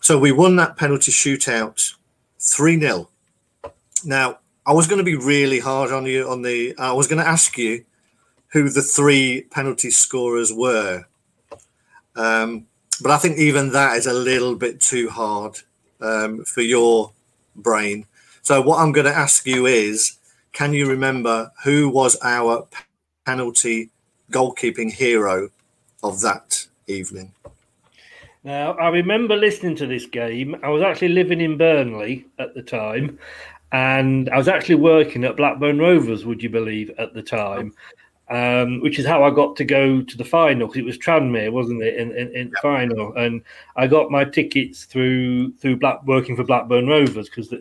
[0.00, 1.94] So we won that penalty shootout
[2.38, 3.08] 3 0.
[4.04, 6.74] Now, I was going to be really hard on you on the.
[6.78, 7.84] I was going to ask you
[8.48, 11.04] who the three penalty scorers were.
[12.16, 12.66] Um,
[13.02, 15.58] but I think even that is a little bit too hard
[16.00, 17.12] um, for your
[17.56, 18.06] brain.
[18.44, 20.18] So what I'm going to ask you is,
[20.52, 22.68] can you remember who was our
[23.24, 23.90] penalty
[24.30, 25.48] goalkeeping hero
[26.02, 27.32] of that evening?
[28.44, 30.56] Now, I remember listening to this game.
[30.62, 33.18] I was actually living in Burnley at the time,
[33.72, 37.72] and I was actually working at Blackburn Rovers, would you believe, at the time
[38.30, 41.52] um, which is how I got to go to the final because it was Tranmere,
[41.52, 43.14] wasn't it, in, in, in the final?
[43.14, 43.42] And
[43.76, 47.52] I got my tickets through through Black working for Blackburn Rovers because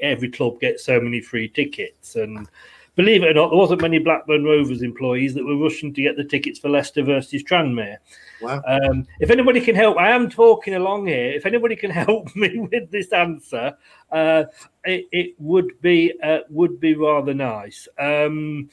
[0.00, 2.16] every club gets so many free tickets.
[2.16, 2.48] And
[2.96, 6.16] believe it or not, there wasn't many Blackburn Rovers employees that were rushing to get
[6.16, 7.98] the tickets for Leicester versus Tranmere.
[8.42, 8.60] Wow.
[8.66, 11.30] Um, if anybody can help, I am talking along here.
[11.30, 13.76] If anybody can help me with this answer,
[14.10, 14.44] uh,
[14.84, 17.86] it, it, would be uh, would be rather nice.
[18.00, 18.68] Um,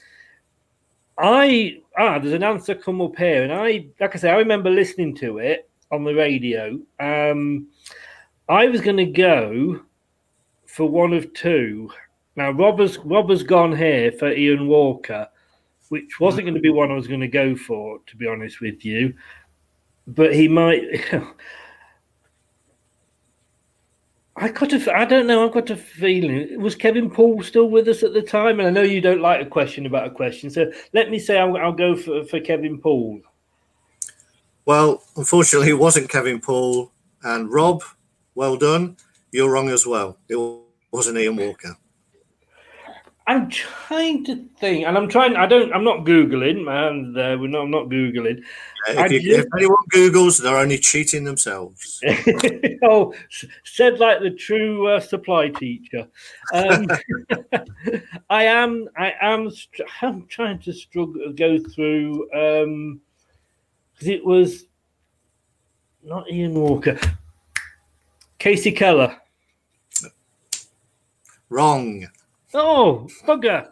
[1.18, 4.70] I ah, there's an answer come up here, and I like I say, I remember
[4.70, 6.80] listening to it on the radio.
[7.00, 7.68] Um,
[8.50, 9.82] I was going to go
[10.66, 11.90] for one of two.
[12.36, 15.28] Now, Rob's Rob's gone here for Ian Walker,
[15.90, 18.60] which wasn't going to be one I was going to go for, to be honest
[18.60, 19.14] with you.
[20.08, 20.84] But he might.
[24.38, 25.46] I got a, I don't know.
[25.46, 26.62] I've got a feeling.
[26.62, 28.60] Was Kevin Poole still with us at the time?
[28.60, 31.38] And I know you don't like a question about a question, so let me say
[31.38, 33.22] I'll, I'll go for, for Kevin Poole.
[34.66, 36.92] Well, unfortunately, it wasn't Kevin Poole
[37.24, 37.84] And Rob,
[38.34, 38.98] well done.
[39.32, 40.18] You're wrong as well.
[40.28, 40.38] It
[40.92, 41.78] wasn't Ian Walker.
[43.28, 45.36] I'm trying to think, and I'm trying.
[45.36, 45.74] I don't.
[45.74, 47.64] I'm not googling, and uh, we're not.
[47.64, 48.44] I'm not googling.
[48.88, 52.04] if, you, just, if, anyone googles, they're only cheating themselves.
[52.84, 53.16] oh,
[53.64, 56.08] said like the true uh, supply teacher.
[56.54, 56.88] Um,
[58.30, 58.90] I am.
[58.96, 59.52] I am.
[60.04, 63.02] I'm trying to struggle go through because um,
[64.02, 64.66] it was
[66.04, 67.00] not Ian Walker.
[68.40, 69.18] Kasey Keller.
[71.50, 72.08] Wrong.
[72.56, 73.70] Oh, bugger.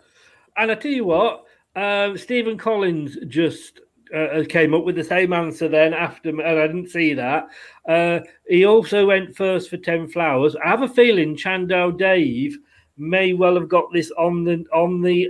[0.57, 3.79] And I tell you what, uh, Stephen Collins just
[4.13, 7.47] uh, came up with the same answer then after, and I didn't see that.
[7.87, 10.55] Uh, he also went first for Tim Flowers.
[10.57, 12.57] I have a feeling Chando Dave
[12.97, 15.27] may well have got this on the on the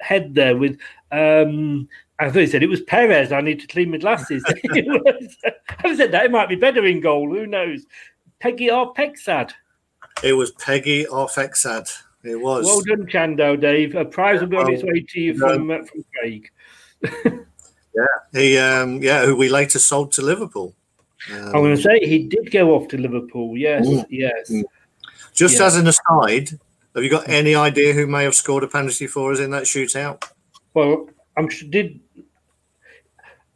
[0.00, 0.78] head there with
[1.12, 1.88] um
[2.18, 3.32] I thought he said it was Perez.
[3.32, 4.44] I need to clean my glasses.
[4.48, 7.30] I said that it might be better in goal.
[7.32, 7.86] Who knows?
[8.42, 9.52] Pegguy Arphexad?
[10.22, 11.90] It was Pegguy Arphexad.
[12.24, 12.64] It was.
[12.64, 13.94] Well done, Chando, Dave.
[13.94, 16.50] A prize will be on its way to you from, uh, from Craig.
[17.24, 20.74] yeah, he, um, yeah, who we later sold to Liverpool.
[21.32, 23.56] Um, I'm going to say he did go off to Liverpool.
[23.56, 24.50] Yes, mm, yes.
[24.50, 24.64] Mm.
[25.32, 25.66] Just yeah.
[25.66, 26.58] as an aside,
[26.94, 29.64] have you got any idea who may have scored a penalty for us in that
[29.64, 30.24] shootout?
[30.74, 32.00] Well, I'm sure did.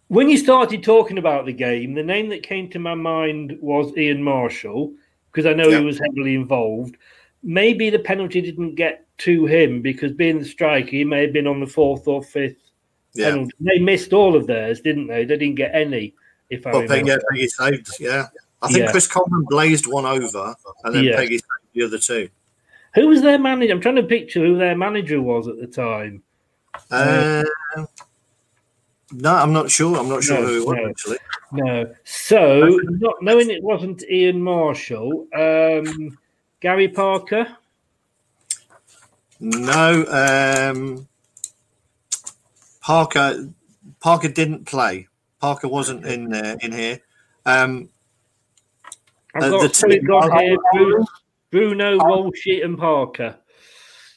[0.08, 3.96] When you started talking about the game, the name that came to my mind was
[3.96, 4.92] Ian Marshall
[5.30, 5.80] because I know yep.
[5.80, 6.96] he was heavily involved.
[7.42, 11.46] Maybe the penalty didn't get to him because being the striker, he may have been
[11.46, 12.56] on the fourth or fifth
[13.14, 13.30] Yeah.
[13.30, 13.52] penalty.
[13.60, 15.24] They missed all of theirs, didn't they?
[15.24, 16.14] They didn't get any.
[16.50, 17.22] If I Peggy, remember.
[17.30, 18.26] Peggy saved, yeah.
[18.62, 18.90] I think Yeah.
[18.90, 21.16] Chris Coleman blazed one over, and then Yeah.
[21.16, 22.28] Peggy saved the other two.
[22.94, 23.72] Who was their manager?
[23.72, 26.22] I'm trying to picture who their manager was at the time.
[26.90, 27.42] Uh,
[29.12, 29.96] no, I'm not sure.
[29.98, 30.88] I'm not sure No, who it was no.
[30.88, 31.18] actually.
[31.52, 31.94] No.
[32.04, 36.16] So, not knowing it wasn't Ian Marshall, um,
[36.62, 37.56] Gary Parker.
[39.40, 41.08] No, um,
[42.80, 43.48] Parker.
[43.98, 45.08] Parker didn't play.
[45.40, 47.00] Parker wasn't in uh, in here.
[47.44, 47.88] Um,
[49.34, 51.04] I've Uh, got three got here Bruno,
[51.50, 53.36] Bruno Walshy, and Parker.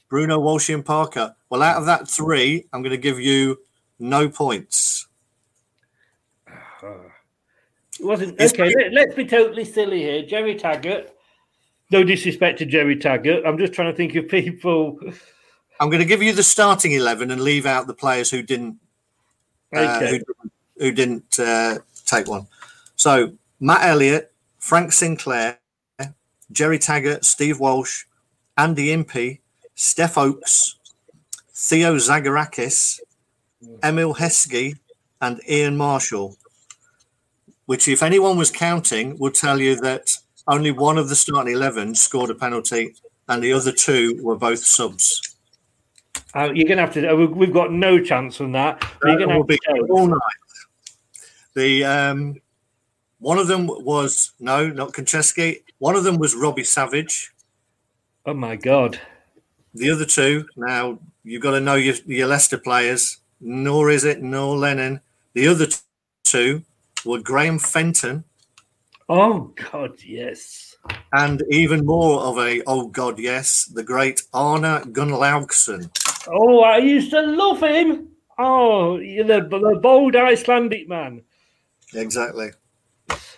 [0.08, 1.36] Bruno Walsh and Parker.
[1.50, 3.58] Well, out of that three, I'm going to give you
[4.00, 5.08] no points.
[7.98, 8.74] It wasn't It's okay.
[8.76, 10.22] Let, let's be totally silly here.
[10.26, 11.14] Gerry Taggart.
[11.92, 13.46] No disrespect to Gerry Taggart.
[13.46, 15.00] I'm just trying to think of people.
[15.80, 18.78] I'm going to give you the starting eleven and leave out the players who didn't
[19.76, 20.06] uh, Okay.
[20.12, 22.48] who, didn't- who didn't uh, take one.
[22.96, 25.60] So Matt Elliott, Frank Sinclair,
[26.52, 28.04] Gerry Taggart, Steve Walsh,
[28.58, 29.42] Andy Impey,
[29.76, 30.78] Steph Oakes,
[31.54, 33.00] Theo Zagorakis,
[33.84, 34.76] Emile Heskey,
[35.22, 36.36] and Ian Marshall.
[37.66, 40.18] Which, if anyone was counting, would tell you that
[40.48, 42.96] only one of the starting eleven scored a penalty,
[43.28, 45.36] and the other two were both subs.
[46.34, 47.08] Uh, you're going to have to.
[47.12, 48.84] uh, we- We've got no chance on that.
[49.04, 50.20] You're going to have to all night.
[51.56, 52.36] The um,
[53.20, 55.64] one of them was no, not Konchesky.
[55.80, 57.32] One of them was Robbie Savage.
[58.26, 59.00] Oh my god!
[59.74, 60.46] The other two.
[60.58, 63.18] Now you've got to know your, your Leicester players.
[63.41, 65.02] Nor is it nor Lennon.
[65.34, 65.68] The other
[66.24, 66.64] two
[67.04, 68.24] were Graham Fenton
[69.08, 70.76] Oh god, yes.
[71.14, 75.89] and even more of a oh god yes, the great Arnar Gunnlaugsson.
[76.28, 78.10] Oh, I used to love him.
[78.39, 81.22] Oh, the, the bold Icelandic man.
[81.93, 82.49] Exactly.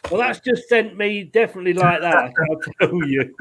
[0.09, 2.31] Well, that's just sent me definitely like that.
[2.49, 3.35] I'll tell you.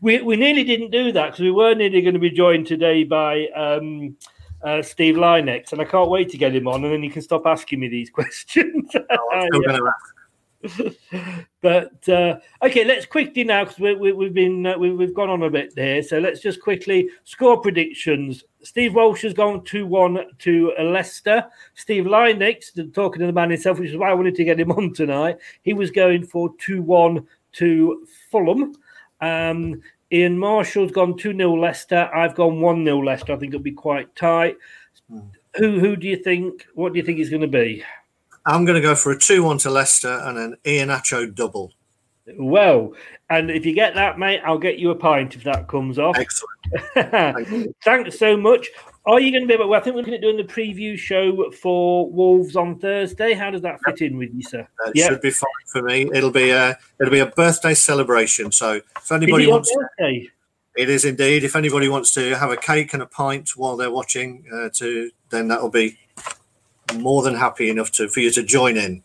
[0.00, 3.04] we we nearly didn't do that because we were nearly going to be joined today
[3.04, 4.16] by um,
[4.62, 7.22] uh, Steve Lynex, and I can't wait to get him on, and then you can
[7.22, 8.90] stop asking me these questions.
[8.94, 9.50] I'm
[11.60, 15.30] but uh, okay, let's quickly now because we, we, we've been uh, we, we've gone
[15.30, 16.02] on a bit there.
[16.02, 18.44] So let's just quickly score predictions.
[18.62, 21.44] Steve Walsh has gone two one to Leicester.
[21.74, 24.72] Steve Lynex, talking to the man himself, which is why I wanted to get him
[24.72, 25.38] on tonight.
[25.62, 28.74] He was going for two one to Fulham.
[29.20, 32.08] Um, Ian Marshall's gone 2 0 Leicester.
[32.14, 33.32] I've gone 1 0 Leicester.
[33.32, 34.56] I think it'll be quite tight.
[35.56, 36.66] Who who do you think?
[36.74, 37.82] What do you think is going to be?
[38.46, 41.72] I'm going to go for a two-one to Leicester and an Iheanacho double.
[42.38, 42.94] Well,
[43.30, 46.16] and if you get that, mate, I'll get you a pint if that comes off.
[46.16, 47.74] Excellent.
[47.84, 48.68] Thanks so much.
[49.06, 49.68] Are you going to be able?
[49.68, 53.34] Well, I think we're looking at doing the preview show for Wolves on Thursday.
[53.34, 54.66] How does that fit in with you, sir?
[54.84, 55.08] That Yeah.
[55.08, 56.08] should be fine for me.
[56.14, 58.50] It'll be a it'll be a birthday celebration.
[58.50, 60.30] So if anybody Is it your wants, birthday?
[60.76, 61.44] it is indeed.
[61.44, 65.10] If anybody wants to have a cake and a pint while they're watching, uh, to
[65.28, 65.98] then that'll be
[66.94, 69.02] more than happy enough to for you to join in.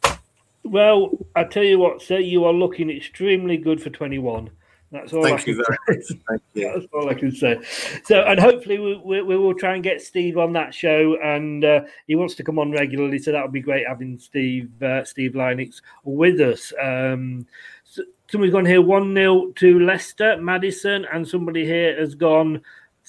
[0.64, 4.50] Well, I tell you what, sir, you are looking extremely good for 21.
[4.92, 6.08] That's all I Thank can you very much.
[6.28, 6.74] Thank you.
[6.74, 7.60] That's all I can say.
[8.06, 11.64] So, and hopefully, we, we, we will try and get Steve on that show, and
[11.64, 13.20] uh, he wants to come on regularly.
[13.20, 16.74] So that would be great having Steve uh, Steve Lynex with us.
[16.82, 17.46] Um,
[17.84, 18.02] so,
[18.32, 22.62] somebody's gone here one 0 to Leicester, Maddison, and somebody here has gone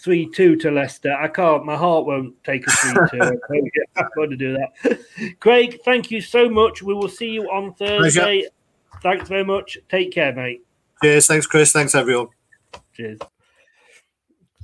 [0.03, 1.12] three two to Leicester.
[1.12, 1.64] I can't.
[1.64, 3.40] My heart won't take a three two.
[3.96, 5.01] I'm going to do that.
[5.40, 6.82] Craig, thank you so much.
[6.82, 8.46] We will see you on Thursday.
[9.03, 9.78] Thanks very much.
[9.88, 10.62] Take care, mate.
[11.03, 11.26] Cheers.
[11.26, 11.72] Thanks, Chris.
[11.72, 12.28] Thanks, everyone.
[12.94, 13.18] Cheers.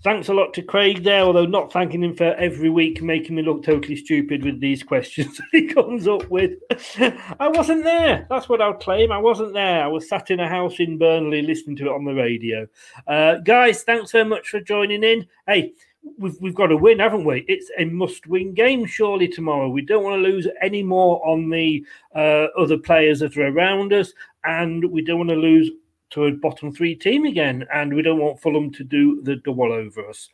[0.06, 3.42] Thanks a lot to Craig there, although not thanking him for every week making me
[3.42, 6.60] look totally stupid with these questions he comes up with.
[7.40, 8.24] I wasn't there.
[8.30, 9.10] That's what I'll claim.
[9.10, 9.82] I wasn't there.
[9.82, 12.68] I was sat in a house in Burnley listening to it on the radio.
[13.08, 15.26] Uh, guys, thanks very much for joining in.
[15.48, 15.72] Hey,
[16.16, 17.44] we've, we've got to win, haven't we?
[17.48, 19.68] It's a must win game, surely, tomorrow.
[19.68, 21.84] We don't want to lose any more on the
[22.14, 24.12] uh, other players that are around us,
[24.44, 25.72] and we don't want to lose
[26.10, 29.72] to a bottom three team again, and we don't want Fulham to do the double
[29.72, 30.28] over us.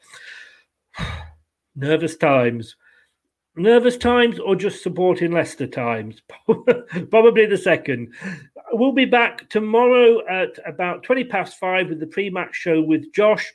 [1.77, 2.77] Nervous times.
[3.55, 6.23] Nervous times or just supporting Leicester times?
[7.11, 8.15] Probably the second.
[8.73, 13.13] We'll be back tomorrow at about 20 past five with the pre match show with
[13.13, 13.53] Josh.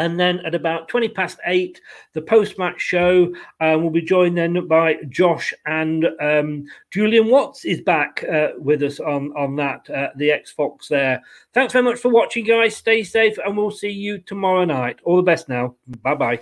[0.00, 1.78] And then at about 20 past eight,
[2.14, 7.66] the post match show uh, will be joined then by Josh and um, Julian Watts
[7.66, 11.22] is back uh, with us on, on that, uh, the X Fox there.
[11.52, 12.74] Thanks very much for watching, guys.
[12.74, 15.00] Stay safe, and we'll see you tomorrow night.
[15.04, 15.74] All the best now.
[16.02, 16.40] Bye bye.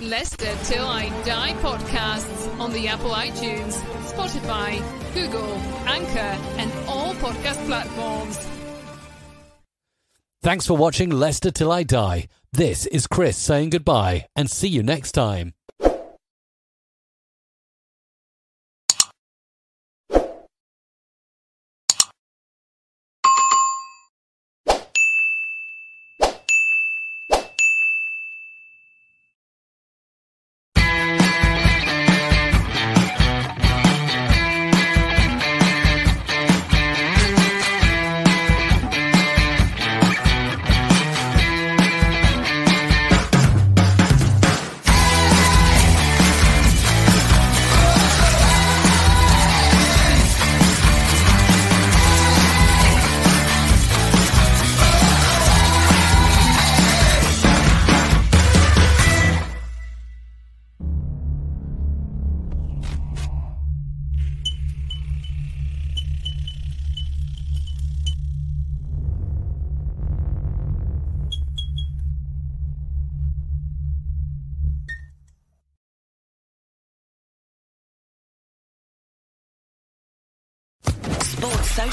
[0.00, 3.72] Leicester Till I Die podcasts on the Apple iTunes,
[4.12, 4.82] Spotify,
[5.14, 5.54] Google,
[5.86, 8.38] Anchor, and all podcast platforms.
[10.42, 12.28] Thanks for watching Leicester Till I Die.
[12.52, 15.52] This is Chris saying goodbye and see you next time.